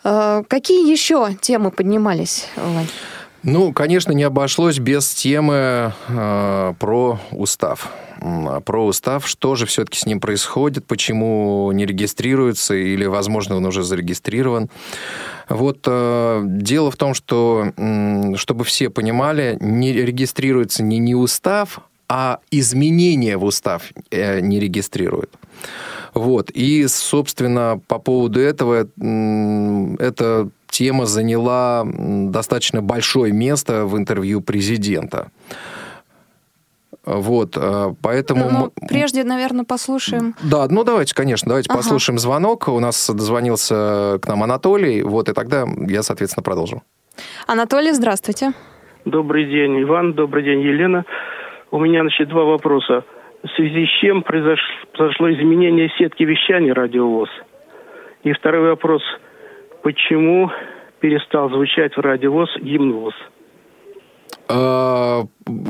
[0.03, 2.89] Э, какие еще темы поднимались, Вань?
[3.43, 7.91] Ну, конечно, не обошлось без темы э, про устав
[8.65, 13.83] про устав, что же все-таки с ним происходит, почему не регистрируется или, возможно, он уже
[13.83, 14.69] зарегистрирован.
[15.49, 21.81] Вот э, дело в том, что, э, чтобы все понимали, не регистрируется не, не устав,
[22.07, 25.31] а изменения в устав э, не регистрируют.
[26.13, 26.49] Вот.
[26.51, 35.29] И, собственно, по поводу этого, э, эта тема заняла достаточно большое место в интервью президента.
[37.05, 38.49] Вот, э, поэтому...
[38.49, 40.35] Ну, прежде, наверное, послушаем...
[40.41, 41.79] Да, ну давайте, конечно, давайте ага.
[41.79, 42.69] послушаем звонок.
[42.69, 46.81] У нас дозвонился к нам Анатолий, вот, и тогда я, соответственно, продолжу.
[47.45, 48.53] Анатолий, здравствуйте.
[49.05, 51.03] Добрый день, Иван, добрый день, Елена.
[51.71, 53.03] У меня, значит, два вопроса.
[53.43, 57.29] В связи с чем произошло изменение сетки вещания радиовоз?
[58.23, 59.01] И второй вопрос.
[59.83, 60.49] Почему
[61.01, 63.13] перестал звучать в радиовоз гимн ВОЗ?
[64.47, 65.23] А,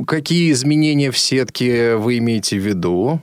[0.08, 3.20] какие изменения в сетке вы имеете в виду?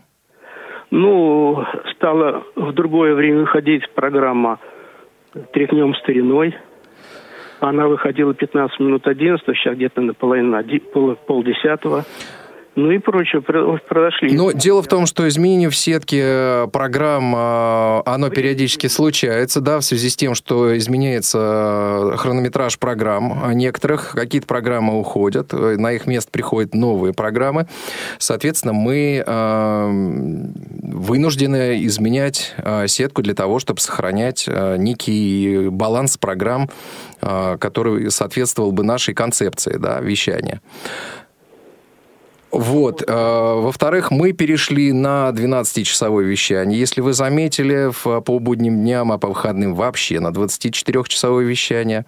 [0.91, 4.59] Ну, стала в другое время выходить программа
[5.53, 6.57] «Тряхнем стариной».
[7.61, 10.61] Она выходила 15 минут 11, сейчас где-то наполовину
[10.93, 12.05] пол, полдесятого
[12.81, 14.33] ну и прочее произошли.
[14.33, 19.79] Но дело в том, что изменение в сетке э, программ, э, оно периодически случается, да,
[19.79, 26.07] в связи с тем, что изменяется э, хронометраж программ некоторых, какие-то программы уходят, на их
[26.07, 27.67] место приходят новые программы.
[28.19, 29.25] Соответственно, мы
[30.83, 32.55] вынуждены изменять
[32.87, 36.69] сетку для того, чтобы сохранять некий баланс программ,
[37.21, 40.61] который соответствовал бы нашей концепции да, вещания.
[42.51, 43.03] Вот.
[43.07, 46.79] Э, во-вторых, мы перешли на 12-часовое вещание.
[46.79, 52.05] Если вы заметили, по будним дням, а по выходным вообще на 24-часовое вещание.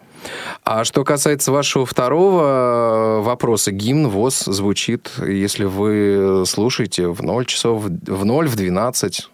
[0.65, 7.47] А что касается вашего второго э, вопроса, гимн ВОЗ звучит, если вы слушаете, в 0
[7.47, 9.31] часов, в 0, в 12.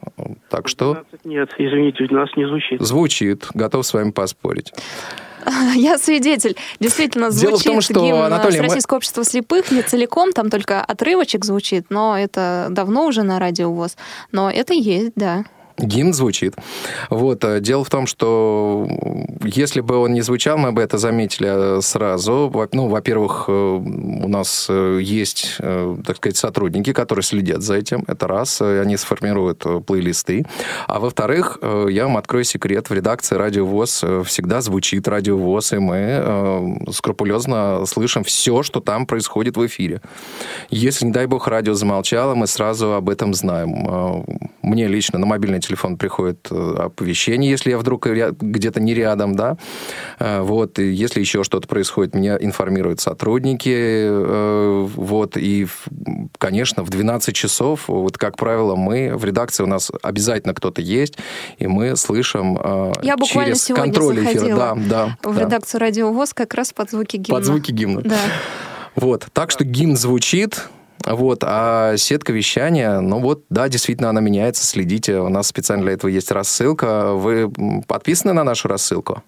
[0.51, 0.94] Так что...
[0.94, 2.81] 12 нет, извините, у нас не звучит.
[2.81, 3.47] Звучит.
[3.55, 4.73] Готов с вами поспорить.
[5.74, 6.57] Я свидетель.
[6.81, 8.98] Действительно, звучит Дело в том, что, гимн Анатолий, Российского мы...
[8.98, 13.96] общества слепых не целиком, там только отрывочек звучит, но это давно уже на радио ВОЗ.
[14.32, 15.45] Но это есть, да.
[15.79, 16.55] Гимн звучит.
[17.11, 17.45] Вот.
[17.45, 18.87] э, Дело в том, что
[19.45, 22.49] если бы он не звучал, мы бы это заметили сразу.
[22.53, 27.74] Во- Ну, во-первых, э, у нас э, есть, э, так сказать, сотрудники, которые следят за
[27.76, 28.05] этим.
[28.09, 28.61] Это раз.
[28.61, 30.45] Э, Они сформируют э, плейлисты.
[30.87, 32.91] А во-вторых, э, я вам открою секрет.
[32.91, 38.62] В редакции Радио ВОЗ э, всегда звучит Радио ВОЗ, и мы э, скрупулезно слышим все,
[38.62, 40.01] что там происходит в эфире.
[40.70, 43.87] Если, не дай бог, радио замолчало, мы сразу об этом знаем.
[43.89, 44.22] Э,
[44.62, 49.35] Мне лично на мобильный телефон приходит э, оповещение, если я вдруг ря- где-то не рядом,
[49.35, 49.57] да.
[50.19, 55.66] Э, Вот, и если еще что-то происходит, меня информируют сотрудники, э, вот, и,
[56.39, 61.19] конечно, в 12 часов, вот, как правило, мы в редакции у нас обязательно кто-то есть,
[61.59, 64.57] и мы слышим э, Я буквально через сегодня контроль эфира.
[64.57, 65.43] Да, да, в да.
[65.43, 67.39] редакцию Радио ВОЗ как раз под звуки гимна.
[67.39, 68.03] Под звуки гимна.
[68.03, 68.16] Да.
[68.95, 70.69] Вот, так что гимн звучит,
[71.07, 75.94] вот, а сетка вещания, ну вот, да, действительно, она меняется, следите, у нас специально для
[75.94, 77.12] этого есть рассылка.
[77.14, 77.51] Вы
[77.86, 79.22] подписаны на нашу рассылку?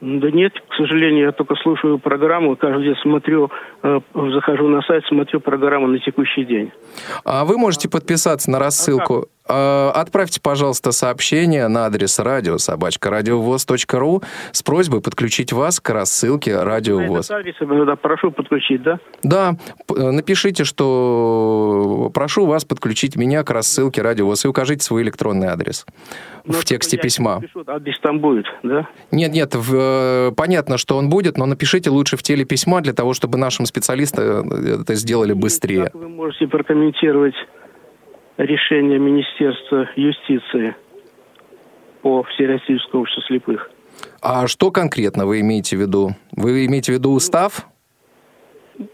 [0.00, 3.50] Да нет, к сожалению, я только слушаю программу, каждый день смотрю,
[3.82, 6.70] э, захожу на сайт, смотрю программу на текущий день.
[7.24, 9.26] А вы можете подписаться на рассылку.
[9.48, 14.22] Э, Отправьте, пожалуйста, сообщение на адрес радио собачка радиовоз.ру
[14.52, 17.30] с просьбой подключить вас к рассылке Радио На ВОЗ.
[17.30, 18.98] этот адрес да, прошу подключить, да?
[19.22, 19.56] Да,
[19.96, 25.48] э, напишите, что прошу вас подключить меня к рассылке Радио ВОЗ и укажите свой электронный
[25.48, 25.86] адрес
[26.44, 27.36] в тексте Я письма.
[27.36, 28.88] напишу, адрес там будет, да?
[29.10, 32.92] Нет, нет, в, э, понятно, что он будет, но напишите лучше в теле письма для
[32.92, 35.84] того, чтобы нашим специалистам это сделали быстрее.
[35.84, 37.34] Как вы можете прокомментировать
[38.38, 40.74] решение Министерства юстиции
[42.02, 43.70] по Всероссийскому обществу слепых?
[44.22, 46.10] А что конкретно вы имеете в виду?
[46.32, 47.66] Вы имеете в виду устав?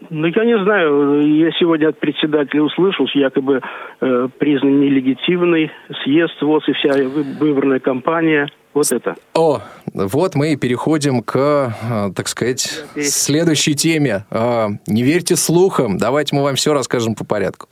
[0.09, 3.61] Ну, я не знаю, я сегодня от председателя услышал, что якобы
[4.01, 5.71] э, признан нелегитимный
[6.03, 8.49] съезд ВОЗ и вся вы- выборная кампания.
[8.75, 9.15] Вот это.
[9.33, 9.61] О,
[9.93, 14.25] вот мы и переходим к, э, так сказать, следующей теме.
[14.29, 15.97] Э, Не верьте слухам.
[15.97, 17.69] Давайте мы вам все расскажем по порядку.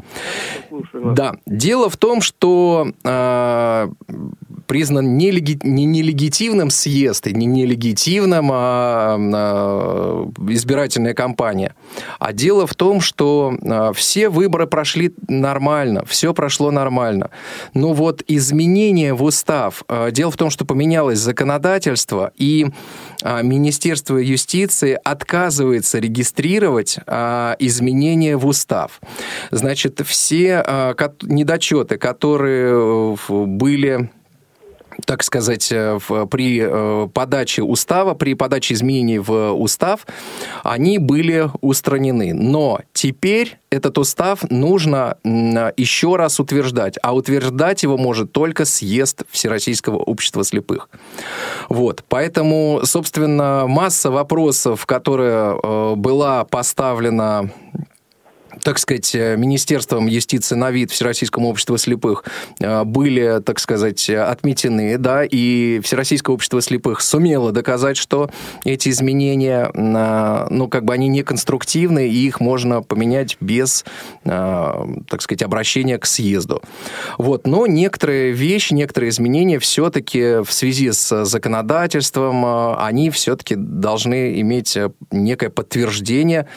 [0.94, 3.90] Да, дело в том, что э,
[4.66, 11.76] признан нелеги- не нелегитимным съезд, и не нелегитимным а, а, избирательная кампания.
[12.20, 17.30] А дело в том, что а, все выборы прошли нормально, все прошло нормально.
[17.74, 22.68] Но вот изменения в устав, а, дело в том, что поменялось законодательство, и
[23.22, 29.00] а, Министерство юстиции отказывается регистрировать а, изменения в устав.
[29.52, 34.10] Значит, все а, недочеты, которые э, были
[35.06, 40.06] так сказать, э, в- при э, подаче устава, при подаче изменений в устав,
[40.64, 42.34] они были устранены.
[42.34, 49.98] Но теперь этот устав нужно еще раз утверждать, а утверждать его может только съезд Всероссийского
[49.98, 50.90] общества слепых.
[51.70, 57.50] Вот, поэтому, собственно, масса вопросов, которая э, была поставлена
[58.62, 62.24] так сказать, э, Министерством юстиции на вид Всероссийскому обществу слепых
[62.60, 68.30] э, были, так сказать, отметены, да, и Всероссийское общество слепых сумело доказать, что
[68.64, 73.86] эти изменения, э, ну, как бы они не конструктивны, и их можно поменять без,
[74.24, 76.62] так сказать, обращения к съезду.
[77.18, 84.40] Вот, но некоторые вещи, некоторые изменения все-таки в связи с законодательством, э, они все-таки должны
[84.42, 86.48] иметь э, некое подтверждение,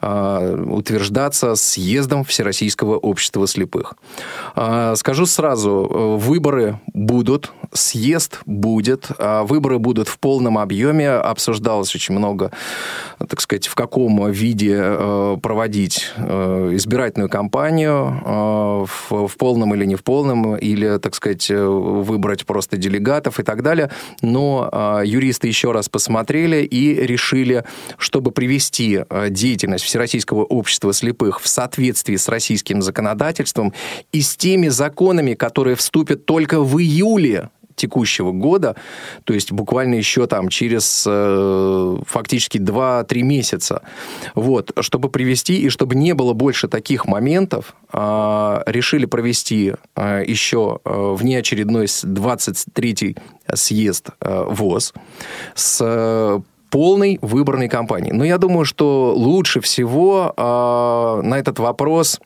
[0.00, 3.94] э, утверждаться съездом Всероссийского общества слепых.
[4.54, 11.10] А, Скажу сразу, э, выборы будут, съезд будет, а выборы будут в полном объеме.
[11.10, 12.52] Обсуждалось очень много,
[13.18, 16.70] так сказать, в каком виде э, проводить э,
[17.14, 22.44] избирательную кампанию, э, в в полном или не в полном, или, так сказать, э, выбрать
[22.44, 23.90] просто делегатов и так далее.
[24.22, 27.64] Но э, юристы еще раз посмотрели и решили,
[27.98, 33.72] чтобы привести деятельность Всероссийского общества слепых в соответствии с российским законодательством
[34.12, 38.76] и с теми законами, которые вступят только в июле текущего года,
[39.24, 43.82] то есть буквально еще там через э, фактически 2-3 месяца.
[44.34, 50.78] Вот, чтобы привести и чтобы не было больше таких моментов, э, решили провести э, еще
[50.84, 53.16] э, внеочередной с- 23-й
[53.54, 54.92] съезд э, ВОЗ
[55.54, 58.12] с э, полной выборной кампанией.
[58.12, 62.20] Но я думаю, что лучше всего э, на этот вопрос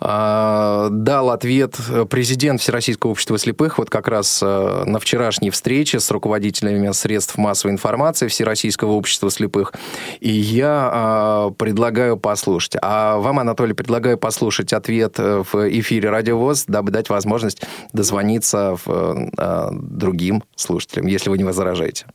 [0.00, 1.76] дал ответ
[2.10, 7.72] президент Всероссийского общества слепых вот как раз а, на вчерашней встрече с руководителями средств массовой
[7.72, 9.72] информации Всероссийского общества слепых.
[10.20, 12.76] И я а, предлагаю послушать.
[12.82, 19.30] А вам, Анатолий, предлагаю послушать ответ в эфире Радио ВОЗ, дабы дать возможность дозвониться в,
[19.72, 22.06] другим слушателям, если вы не возражаете.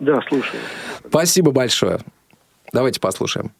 [0.00, 0.60] Да, слушаю.
[1.08, 2.00] Спасибо большое.
[2.72, 3.52] Давайте послушаем.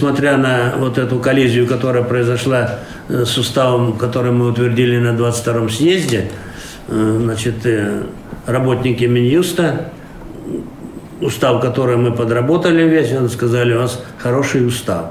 [0.00, 2.78] Несмотря на вот эту коллизию, которая произошла
[3.10, 6.30] э, с уставом, который мы утвердили на 22-м съезде,
[6.88, 8.04] э, значит, э,
[8.46, 9.90] работники Минюста,
[11.20, 15.10] устав, который мы подработали весь, сказали, у вас хороший устав.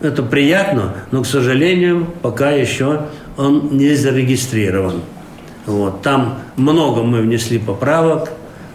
[0.00, 3.02] Это приятно, но, к сожалению, пока еще
[3.36, 5.02] он не зарегистрирован.
[5.66, 6.02] Вот.
[6.02, 8.30] Там много мы внесли поправок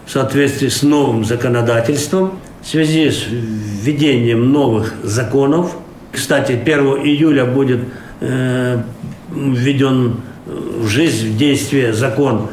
[0.06, 5.76] в соответствии с новым законодательством– в связи с введением новых законов,
[6.12, 7.80] кстати, 1 июля будет
[8.20, 8.82] э,
[9.30, 12.48] введен в жизнь, в действие закон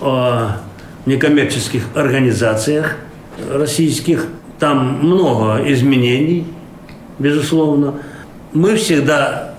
[0.00, 0.56] о
[1.06, 2.96] некоммерческих организациях
[3.52, 4.26] российских.
[4.58, 6.46] Там много изменений,
[7.18, 7.94] безусловно.
[8.52, 9.54] Мы всегда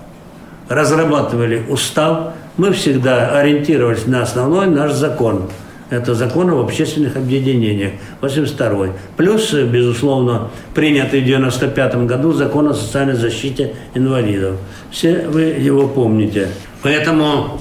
[0.70, 5.50] разрабатывали устав, мы всегда ориентировались на основной наш закон–
[5.94, 8.88] это закон об общественных объединениях, 82
[9.18, 14.58] Плюс, безусловно, принятый в 95 году закон о социальной защите инвалидов.
[14.92, 16.50] Все вы его помните.
[16.82, 17.60] Поэтому,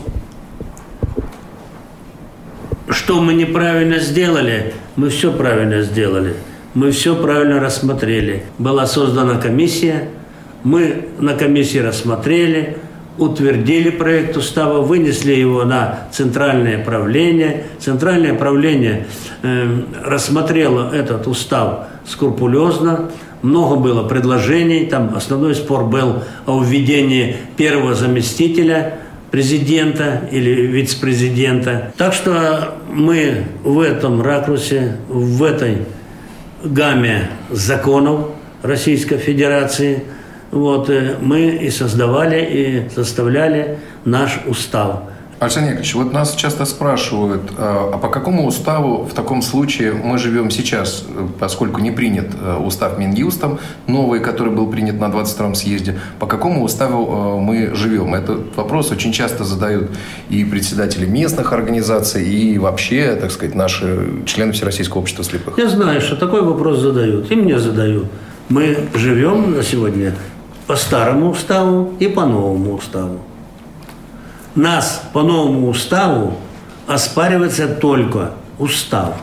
[2.88, 6.34] что мы неправильно сделали, мы все правильно сделали.
[6.74, 8.44] Мы все правильно рассмотрели.
[8.58, 10.08] Была создана комиссия,
[10.64, 12.78] мы на комиссии рассмотрели,
[13.18, 17.64] утвердили проект устава, вынесли его на центральное правление.
[17.78, 19.06] Центральное правление
[19.42, 23.10] э, рассмотрело этот устав скрупулезно.
[23.42, 24.86] Много было предложений.
[24.86, 28.98] Там основной спор был о введении первого заместителя
[29.30, 31.92] президента или вице-президента.
[31.96, 35.78] Так что мы в этом ракурсе, в этой
[36.62, 38.28] гамме законов
[38.62, 40.04] Российской Федерации–
[40.52, 45.00] вот, э, мы и создавали, и составляли наш устав.
[45.42, 50.16] Александр Яковлевич, вот нас часто спрашивают, а, а по какому уставу в таком случае мы
[50.16, 51.04] живем сейчас,
[51.40, 56.62] поскольку не принят э, устав Минюстом, новый, который был принят на 22-м съезде, по какому
[56.62, 58.14] уставу э, мы живем?
[58.14, 59.90] Этот вопрос очень часто задают
[60.30, 65.58] и председатели местных организаций, и вообще, так сказать, наши члены Всероссийского общества слепых.
[65.58, 68.06] Я знаю, что такой вопрос задают, и мне задают.
[68.48, 70.14] Мы живем на сегодня
[70.72, 73.18] по старому уставу и по новому уставу.
[74.54, 76.38] Нас по новому уставу
[76.86, 79.20] оспаривается только устав.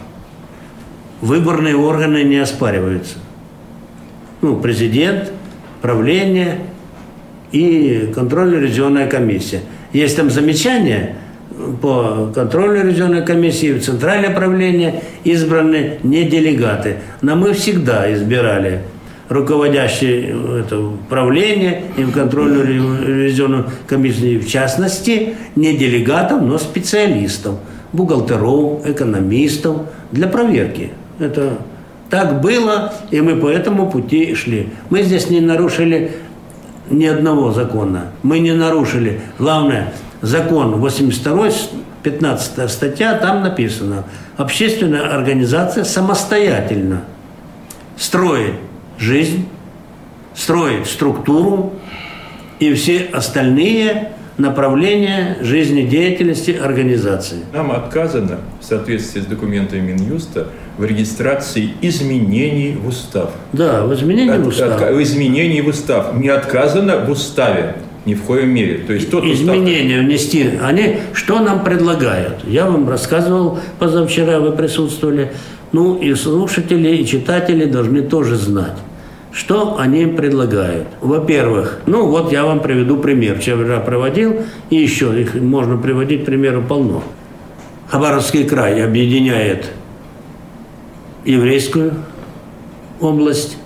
[1.22, 3.16] Выборные органы не оспариваются.
[4.42, 5.32] Ну, президент,
[5.82, 6.60] правление
[7.52, 9.62] и контрольно-ревизионная комиссия.
[9.92, 11.16] Есть там замечания
[11.82, 16.98] по контрольно-ревизионной комиссии, в центральное правление избраны не делегаты.
[17.24, 18.84] Но мы всегда избирали
[19.30, 27.56] руководящее это, правление и в контрольную ревизионную комиссию, в частности, не делегатов, но специалистов,
[27.94, 30.92] бухгалтеров, экономистов для проверки.
[31.20, 31.60] Это
[32.10, 34.70] так было, и мы по этому пути шли.
[34.90, 36.12] Мы здесь не нарушили
[36.90, 38.08] ни одного закона.
[38.24, 39.22] Мы не нарушили.
[39.38, 41.52] Главное, закон 82
[42.02, 44.06] 15 статья, там написано,
[44.38, 47.04] общественная организация самостоятельно
[47.98, 48.54] строит
[49.00, 49.48] жизнь,
[50.36, 51.74] строит структуру
[52.60, 57.40] и все остальные направления жизнедеятельности организации.
[57.54, 60.48] Нам отказано в соответствии с документами Минюста
[60.78, 63.32] в регистрации изменений в устав.
[63.52, 64.82] Да, в изменении от, в устав.
[64.82, 66.16] От, в изменении в устав.
[66.16, 67.76] Не отказано в уставе
[68.06, 68.78] ни в коем мере.
[68.88, 70.06] То есть тот Изменения устав...
[70.06, 70.50] внести.
[70.62, 72.46] Они что нам предлагают?
[72.48, 75.34] Я вам рассказывал позавчера, вы присутствовали.
[75.74, 78.78] Ну и слушатели, и читатели должны тоже знать.
[79.32, 80.88] Что они предлагают?
[81.02, 83.40] Во-первых, ну вот я вам приведу пример.
[83.40, 87.04] Вчера проводил, и еще их можно приводить примеру полно.
[87.88, 89.72] Хабаровский край объединяет
[91.26, 91.94] еврейскую
[93.00, 93.58] область,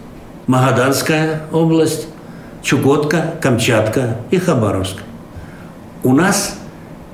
[0.47, 2.07] Магаданская область,
[2.61, 4.97] Чукотка, Камчатка и Хабаровск.
[6.03, 6.59] У нас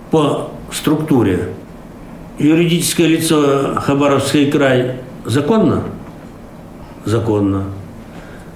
[0.10, 1.50] по структуре
[2.40, 4.96] юридическое лицо Хабаровский край
[5.26, 5.84] законно?
[7.06, 7.66] Законно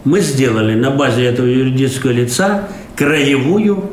[0.04, 3.90] мы сделали на базе этого юридического лица краевую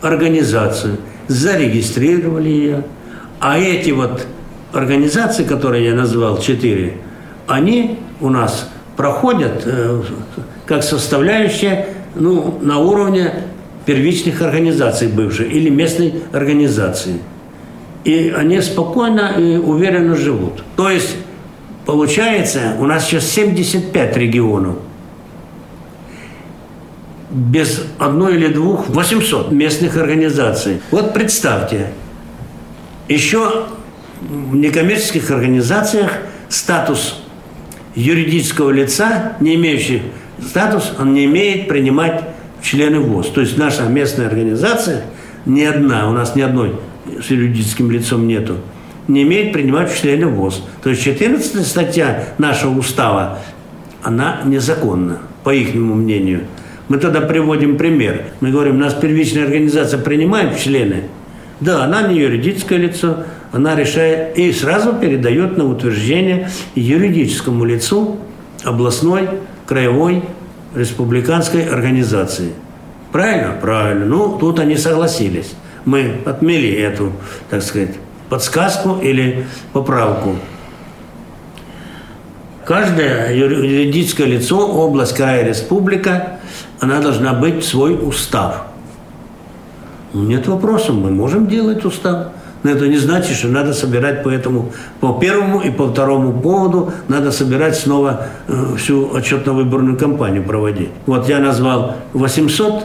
[0.00, 0.98] организацию,
[1.28, 2.84] зарегистрировали ее,
[3.40, 4.26] а эти вот
[4.72, 6.94] организации, которые я назвал, четыре,
[7.46, 10.02] они у нас проходят э,
[10.66, 13.32] как составляющая ну, на уровне
[13.84, 17.18] первичных организаций бывших или местной организации.
[18.04, 20.64] И они спокойно и уверенно живут.
[20.76, 21.16] То есть,
[21.86, 24.76] получается, у нас сейчас 75 регионов.
[27.32, 30.82] Без одной или двух 800 местных организаций.
[30.90, 31.86] Вот представьте,
[33.08, 33.66] еще
[34.20, 36.12] в некоммерческих организациях
[36.50, 37.22] статус
[37.94, 40.02] юридического лица, не имеющий
[40.46, 42.22] статус, он не имеет принимать
[42.62, 43.28] члены ВОЗ.
[43.30, 45.04] То есть наша местная организация,
[45.46, 46.76] ни одна, у нас ни одной
[47.06, 48.58] с юридическим лицом нету,
[49.08, 50.62] не имеет принимать члены ВОЗ.
[50.82, 53.38] То есть 14 статья нашего устава,
[54.02, 56.42] она незаконна, по их мнению.
[56.88, 58.24] Мы тогда приводим пример.
[58.40, 61.04] Мы говорим, нас первичная организация принимает члены.
[61.60, 68.18] Да, она не юридическое лицо, она решает и сразу передает на утверждение юридическому лицу
[68.64, 69.28] областной,
[69.66, 70.24] краевой,
[70.74, 72.52] республиканской организации.
[73.12, 73.54] Правильно?
[73.60, 74.06] Правильно.
[74.06, 75.52] Ну, тут они согласились.
[75.84, 77.12] Мы отмели эту,
[77.50, 77.90] так сказать,
[78.28, 80.36] подсказку или поправку.
[82.64, 86.38] Каждое юридическое лицо, область, край, республика,
[86.82, 88.64] она должна быть свой устав.
[90.12, 92.32] Нет вопросов, мы можем делать устав.
[92.64, 96.92] Но это не значит, что надо собирать по этому, по первому и по второму поводу,
[97.06, 100.90] надо собирать снова э, всю отчетно-выборную кампанию проводить.
[101.06, 102.84] Вот я назвал 800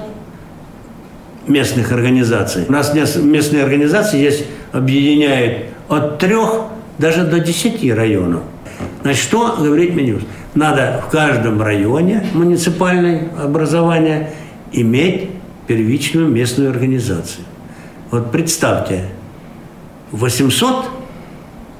[1.47, 2.65] местных организаций.
[2.69, 6.65] У нас местные организации есть, объединяют от трех
[6.99, 8.43] даже до десяти районов.
[9.01, 10.21] Значит, что говорит Минюс?
[10.57, 14.31] Надо в каждом районе муниципальное образование
[14.71, 15.29] иметь
[15.67, 17.45] первичную местную организацию.
[18.09, 19.03] Вот представьте,
[20.11, 20.85] 800,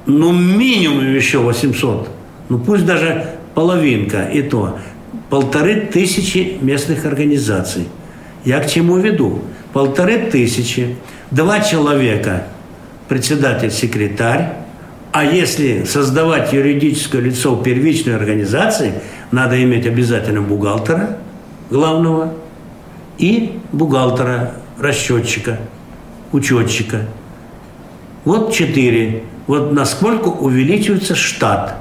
[0.06, 2.08] ну минимум еще 800,
[2.50, 3.26] ну пусть даже
[3.56, 4.78] половинка и то,
[5.28, 7.88] полторы тысячи местных организаций.
[8.44, 9.42] Я к чему веду?
[9.72, 10.94] Полторы тысячи,
[11.32, 12.44] два человека,
[13.08, 14.52] председатель-секретарь,
[15.18, 18.94] а если создавать юридическое лицо первичной организации,
[19.30, 21.18] надо иметь обязательно бухгалтера
[21.70, 22.34] главного
[23.18, 25.58] и бухгалтера, расчетчика,
[26.32, 27.06] учетчика–
[28.28, 29.22] вот четыре.
[29.46, 31.76] Вот насколько увеличивается штат.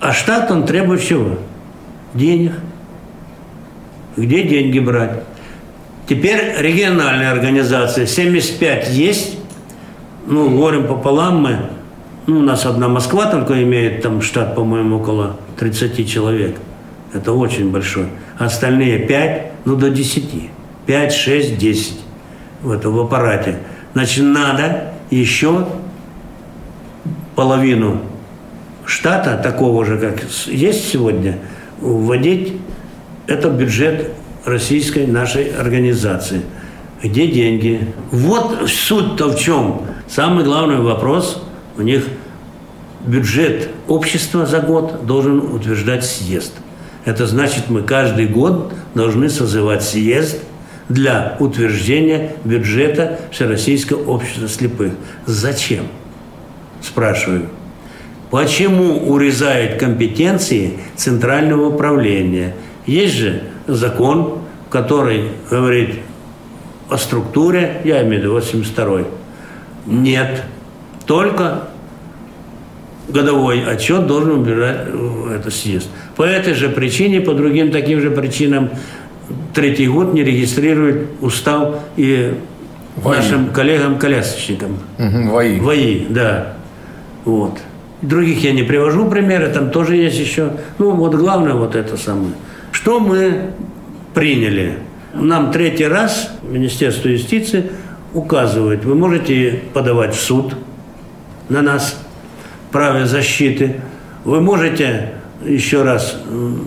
[0.00, 1.38] А штат он требует чего?
[2.14, 2.52] Денег.
[4.16, 5.24] Где деньги брать?
[6.08, 8.06] Теперь региональная организация.
[8.06, 9.36] 75 есть.
[10.26, 11.58] Ну, говорим пополам мы.
[12.26, 16.56] Ну, у нас одна Москва только имеет там штат, по-моему, около 30 человек.
[17.12, 18.06] Это очень большой.
[18.38, 20.50] Остальные 5, ну, до 10.
[20.86, 21.94] 5, 6, 10
[22.62, 23.58] в этом в аппарате.
[23.92, 25.66] Значит, надо еще
[27.34, 28.00] половину
[28.86, 31.38] штата, такого же, как есть сегодня,
[31.80, 32.54] вводить
[33.26, 34.10] это бюджет
[34.44, 36.42] российской нашей организации.
[37.02, 37.88] Где деньги?
[38.10, 39.82] Вот суть-то в чем.
[40.08, 41.42] Самый главный вопрос
[41.76, 42.04] у них
[43.06, 46.52] бюджет общества за год должен утверждать съезд.
[47.04, 50.38] Это значит, мы каждый год должны созывать съезд–
[50.88, 54.92] для утверждения бюджета Всероссийского общества слепых.
[55.26, 55.86] Зачем?
[56.80, 57.48] Спрашиваю.
[58.30, 62.54] Почему урезают компетенции Центрального управления?
[62.84, 65.96] Есть же закон, который говорит
[66.90, 69.04] о структуре, я имею в виду 82
[69.86, 70.42] Нет.
[71.06, 71.68] Только
[73.08, 75.88] годовой отчет должен убирать э, это съезд.
[76.16, 78.70] По этой же причине, по другим таким же причинам
[79.52, 82.34] третий год не регистрирует устав и
[82.96, 83.16] ВАИ.
[83.16, 84.78] нашим коллегам-колясочникам.
[84.98, 85.60] Угу, ВАИ.
[85.60, 86.54] ВАИ, да.
[87.24, 87.58] Вот.
[88.02, 90.52] Других я не привожу примеры, там тоже есть еще.
[90.78, 92.32] Ну, вот главное вот это самое.
[92.70, 93.50] Что мы
[94.14, 94.78] приняли?
[95.14, 97.70] Нам третий раз Министерство юстиции
[98.12, 100.54] указывает, вы можете подавать в суд
[101.48, 101.98] на нас
[102.72, 103.80] праве защиты,
[104.24, 105.12] вы можете
[105.44, 106.16] еще раз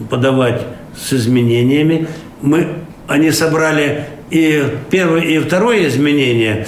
[0.10, 0.62] подавать
[0.96, 2.08] с изменениями,
[2.42, 2.68] мы,
[3.08, 6.66] они собрали и первое, и второе изменение,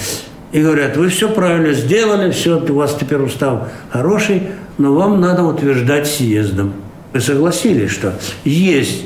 [0.52, 4.44] и говорят, вы все правильно сделали, все, у вас теперь устав хороший,
[4.78, 6.74] но вам надо утверждать съездом.
[7.14, 9.06] Мы согласились, что есть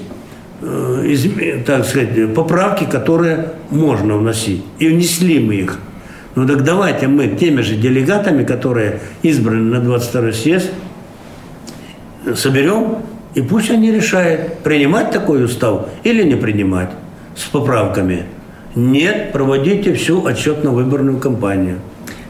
[0.62, 4.64] э, так сказать, поправки, которые можно вносить.
[4.80, 5.80] И внесли мы их.
[6.36, 10.72] Ну так давайте мы теми же делегатами, которые избраны на 22 съезд,
[12.36, 12.98] соберем
[13.36, 16.92] и пусть они решают, принимать такой устав или не принимать
[17.36, 18.24] с поправками.
[18.76, 21.80] Нет, проводите всю отчетно-выборную кампанию.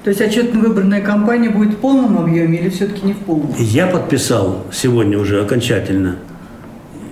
[0.03, 3.53] То есть отчетно-выборная кампания будет в полном объеме или все-таки не в полном?
[3.57, 6.17] Я подписал сегодня уже окончательно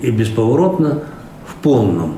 [0.02, 1.04] и бесповоротно
[1.46, 2.18] в полном.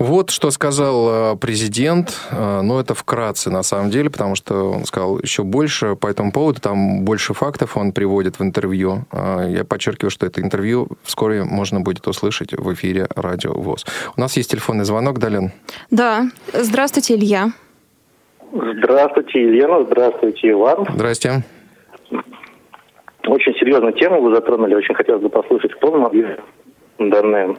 [0.00, 2.18] Вот что сказал э, президент.
[2.30, 6.32] Э, Ну, это вкратце, на самом деле, потому что он сказал еще больше по этому
[6.32, 6.58] поводу.
[6.58, 9.04] Там больше фактов он приводит в интервью.
[9.12, 13.84] Э, Я подчеркиваю, что это интервью вскоре можно будет услышать в эфире Радио ВОЗ.
[14.16, 15.52] У нас есть телефонный звонок, Далин.
[15.90, 16.30] Да.
[16.54, 17.50] Здравствуйте, Илья.
[18.52, 19.84] Здравствуйте, Елена.
[19.84, 20.86] Здравствуйте, Иван.
[20.94, 21.44] Здрасте.
[23.26, 24.74] Очень серьезную тему вы затронули.
[24.74, 26.38] Очень хотелось бы послушать в полном объеме
[26.98, 27.54] данное.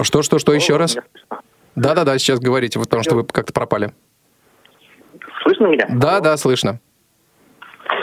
[0.00, 0.96] Что, что, что еще раз?
[1.74, 3.90] Да-да-да, сейчас говорите, потому что вы как-то пропали.
[5.42, 5.86] Слышно меня?
[5.90, 6.80] Да, да, слышно.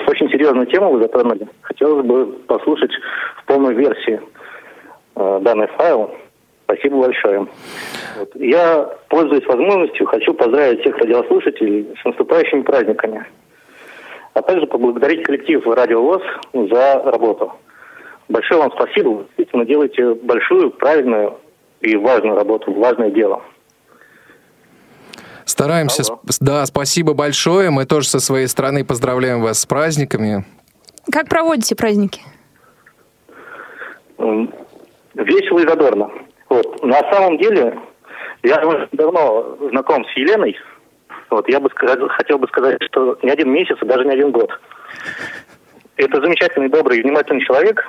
[0.07, 1.47] Очень серьезную тему вы затронули.
[1.61, 2.91] Хотелось бы послушать
[3.37, 4.21] в полной версии
[5.15, 6.11] э, данный файл.
[6.63, 7.47] Спасибо большое.
[8.17, 8.35] Вот.
[8.35, 13.25] Я, пользуясь возможностью, хочу поздравить всех радиослушателей с наступающими праздниками.
[14.33, 16.23] А также поблагодарить коллектив Радио ВОЗ
[16.53, 17.53] за работу.
[18.27, 19.09] Большое вам спасибо.
[19.09, 21.37] Вы действительно делаете большую, правильную
[21.85, 23.41] и важную работу, важное дело.
[25.45, 26.03] Стараемся.
[26.03, 27.69] Сп- Да, спасибо большое.
[27.69, 30.43] Мы тоже со своей стороны поздравляем вас с праздниками.
[31.11, 32.21] Как проводите праздники?
[34.17, 36.09] Весело и задорно.
[36.49, 36.83] Вот.
[36.83, 37.79] На самом деле,
[38.43, 40.57] я уже давно знаком с Еленой.
[41.29, 41.47] Вот.
[41.47, 44.49] Я бы сказал, хотел бы сказать, что не один месяц, и даже не один год.
[45.97, 47.81] Это замечательный, добрый, внимательный человек.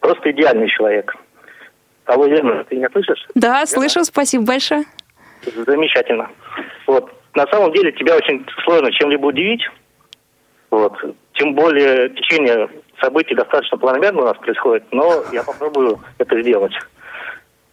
[0.00, 1.14] Просто идеальный человек.
[2.08, 3.26] Алло, Елена, ты меня слышишь?
[3.34, 4.84] Да, слышу, спасибо большое.
[5.44, 6.30] Замечательно.
[6.86, 7.12] Вот.
[7.34, 9.60] На самом деле тебя очень сложно чем-либо удивить.
[10.70, 10.94] Вот.
[11.34, 16.72] Тем более течение событий достаточно планомерно у нас происходит, но я попробую это сделать.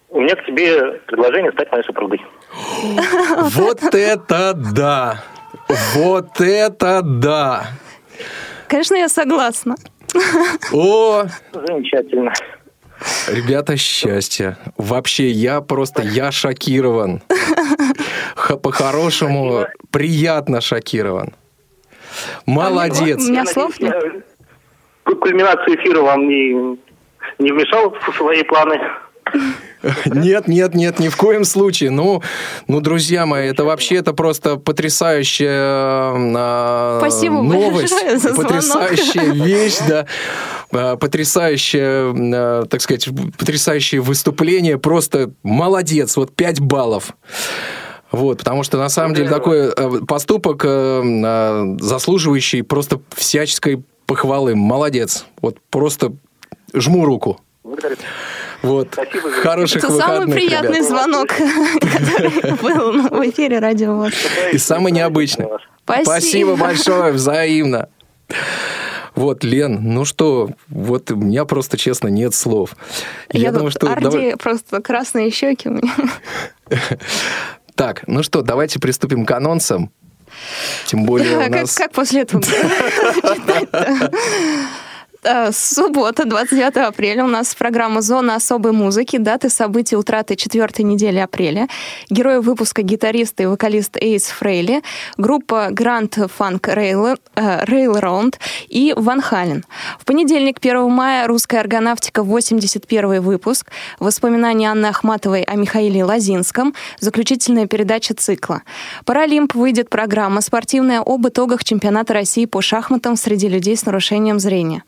[0.10, 2.22] У меня к тебе предложение стать моей супругой.
[3.56, 5.24] Вот это да!
[5.96, 7.68] Вот это да!
[8.68, 9.76] Конечно, я согласна.
[10.74, 11.24] О,
[11.54, 12.34] Замечательно.
[13.28, 14.58] Ребята, счастье.
[14.78, 17.22] Вообще, я просто, я шокирован.
[18.62, 21.34] По-хорошему, приятно шокирован.
[22.46, 23.20] Молодец.
[23.20, 23.96] У меня слов нет.
[25.04, 26.78] Кульминация эфира вам не,
[27.40, 28.80] не вмешал в свои планы?
[30.06, 31.92] Нет, нет, нет, ни в коем случае.
[31.92, 32.22] Ну,
[32.68, 37.94] ну, друзья мои, это вообще это просто потрясающая а, Спасибо новость,
[38.36, 40.06] потрясающая вещь, да,
[40.72, 43.08] А, потрясающее, а, так сказать,
[43.38, 44.78] потрясающее выступление.
[44.78, 47.16] Просто молодец, вот 5 баллов.
[48.12, 54.56] Вот, потому что на самом деле такой э, поступок, э, заслуживающий просто всяческой похвалы.
[54.56, 55.26] Молодец.
[55.42, 56.14] Вот просто
[56.74, 57.42] жму руку.
[57.64, 57.98] Благодарю.
[58.66, 58.96] Вот.
[59.44, 60.88] Хороших Это самый выходных, приятный ребят.
[60.88, 61.28] звонок,
[61.82, 64.08] который был в эфире радио.
[64.52, 65.46] И самый необычный.
[65.84, 66.04] Спасибо.
[66.06, 67.90] Спасибо большое, взаимно.
[69.14, 72.76] Вот, Лен, ну что, вот у меня просто, честно, нет слов.
[73.32, 73.92] Я, думаю, тут что...
[73.92, 75.94] Арди давай- просто красные щеки у меня.
[77.76, 79.92] Так, ну что, давайте приступим к анонсам.
[80.86, 81.76] Тем более у Как, нас...
[81.76, 82.42] как после этого
[83.36, 84.22] читать-то?
[85.26, 91.18] Э, Суббота, 29 апреля, у нас программа «Зона особой музыки», даты событий утраты четвертой недели
[91.18, 91.68] апреля,
[92.12, 94.84] герои выпуска гитарист и вокалист Эйс Фрейли,
[95.18, 98.36] группа Grand Funk Rail- Railroad
[98.68, 99.66] и Ван Хален.
[100.00, 107.66] В понедельник, 1 мая, «Русская органавтика», 81 выпуск, воспоминания Анны Ахматовой о Михаиле Лазинском, заключительная
[107.66, 108.62] передача цикла.
[109.06, 114.84] «Паралимп» выйдет программа спортивная об итогах чемпионата России по шахматам среди людей с нарушением зрения.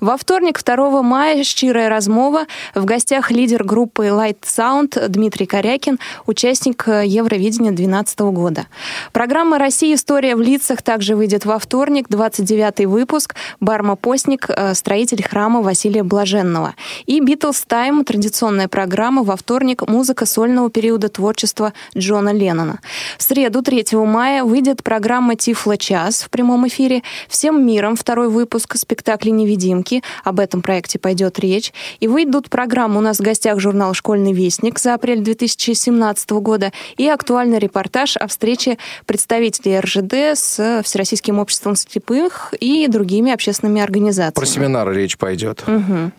[0.00, 2.46] Во вторник, 2 мая, «Щирая размова».
[2.74, 8.66] В гостях лидер группы Light Sound Дмитрий Корякин, участник э, Евровидения 2012 года.
[9.12, 9.94] Программа «Россия.
[9.94, 13.34] История в лицах» также выйдет во вторник, 29 выпуск.
[13.60, 16.74] Барма Постник, э, строитель храма Василия Блаженного.
[17.06, 22.80] И «Битлз Тайм» традиционная программа во вторник «Музыка сольного периода творчества Джона Леннона».
[23.18, 27.02] В среду, 3 мая, выйдет программа «Тифло час» в прямом эфире.
[27.28, 29.30] «Всем миром» второй выпуск спектакля
[29.66, 30.02] «Невидимки».
[30.24, 31.72] Об этом проекте пойдет речь.
[32.00, 37.08] И выйдут программы у нас в гостях журнал «Школьный вестник» за апрель 2017 года и
[37.08, 44.34] актуальный репортаж о встрече представителей РЖД с Всероссийским обществом слепых и другими общественными организациями.
[44.34, 45.64] Про семинар речь пойдет.
[45.66, 46.12] Мгм.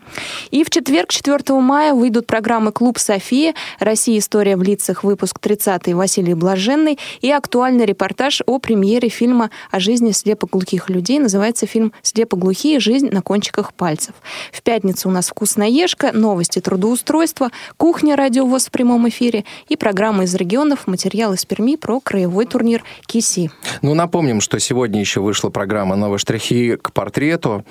[0.51, 4.17] И в четверг, 4 мая, выйдут программы «Клуб София», «Россия.
[4.17, 10.11] История в лицах», выпуск 30 Василий Блаженный и актуальный репортаж о премьере фильма о жизни
[10.11, 11.19] слепоглухих людей.
[11.19, 12.79] Называется фильм «Слепоглухие.
[12.79, 14.15] Жизнь на кончиках пальцев.
[14.53, 20.33] В пятницу у нас «Вкусноежка», новости трудоустройства, кухня «Радиовоз» в прямом эфире и программа из
[20.33, 23.51] регионов, материал из Перми про краевой турнир «Киси».
[23.81, 27.65] Ну, напомним, что сегодня еще вышла программа «Новые штрихи к портрету».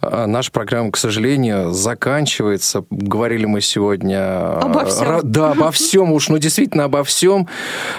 [0.00, 2.84] А, наша программа, к сожалению, заканчивается.
[2.90, 4.58] Говорили мы сегодня...
[4.58, 5.20] Обо всем.
[5.22, 7.46] Да, обо всем уж, ну, действительно, обо всем.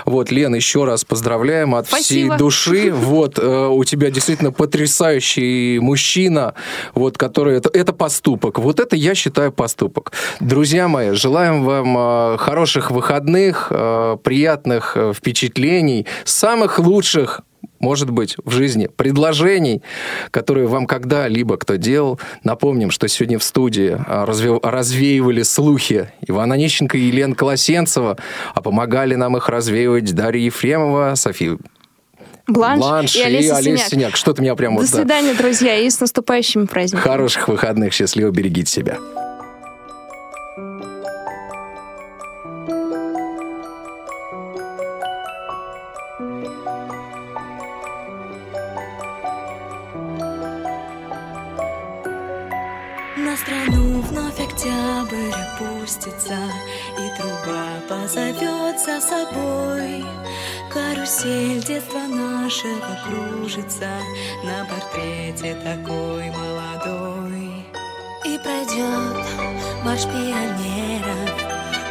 [0.03, 2.33] Вот, Лен, еще раз поздравляем от Спасибо.
[2.33, 2.91] всей души.
[2.91, 6.53] Вот, э, у тебя действительно потрясающий мужчина,
[6.97, 7.57] вот, который...
[7.57, 8.59] Это, это поступок.
[8.59, 10.11] Вот это, я считаю, поступок.
[10.39, 17.41] Друзья мои, желаем вам э, хороших выходных, э, приятных э, впечатлений, самых лучших
[17.79, 19.83] может быть, в жизни предложений,
[20.31, 22.19] которые вам когда-либо кто делал.
[22.43, 28.17] Напомним, что сегодня в студии разве- развеивали слухи Ивана Онищенко и Елена Колосенцева,
[28.55, 31.57] а помогали нам их развеивать Дарья Ефремова, София
[32.47, 33.87] Бланш, и Олеся Синяк.
[33.87, 34.15] Синяк.
[34.15, 34.89] Что-то меня прям До вот...
[34.89, 34.97] да.
[34.97, 37.01] свидания, друзья, и с наступающими праздниками.
[37.01, 38.97] Хороших выходных, счастливо, берегите себя.
[53.17, 56.37] На страну вновь октябрь опустится
[56.97, 60.05] И труба позовет за собой
[60.71, 63.89] Карусель детства нашего кружится
[64.43, 67.65] На портрете такой молодой.
[68.25, 69.25] И пройдет
[69.83, 71.29] марш пионеров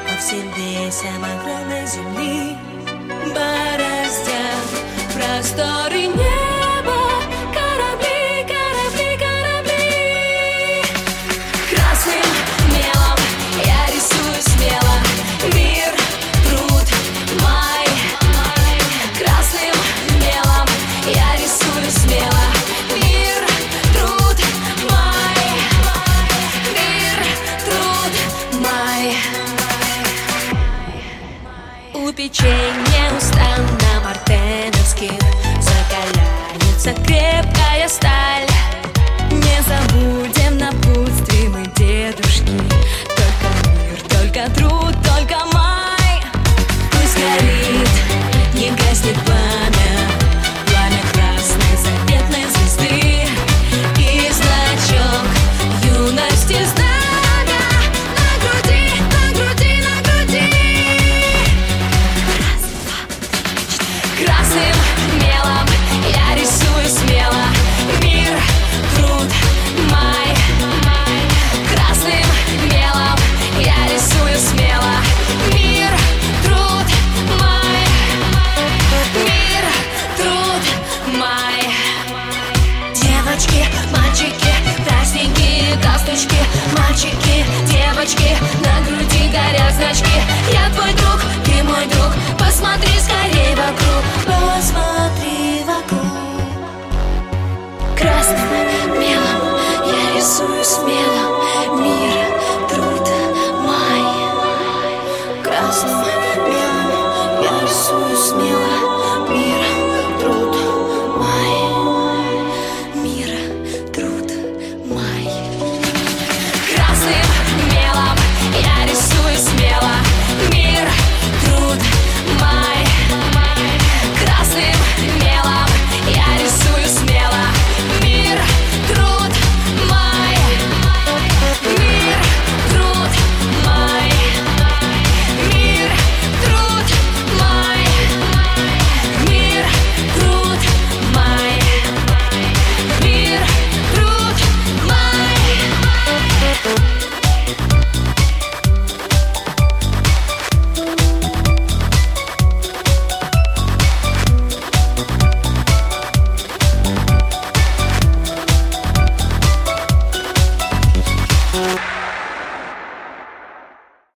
[0.06, 2.56] По всем весям огромной земли.
[3.34, 4.66] Бороздят
[5.14, 6.45] просторы неба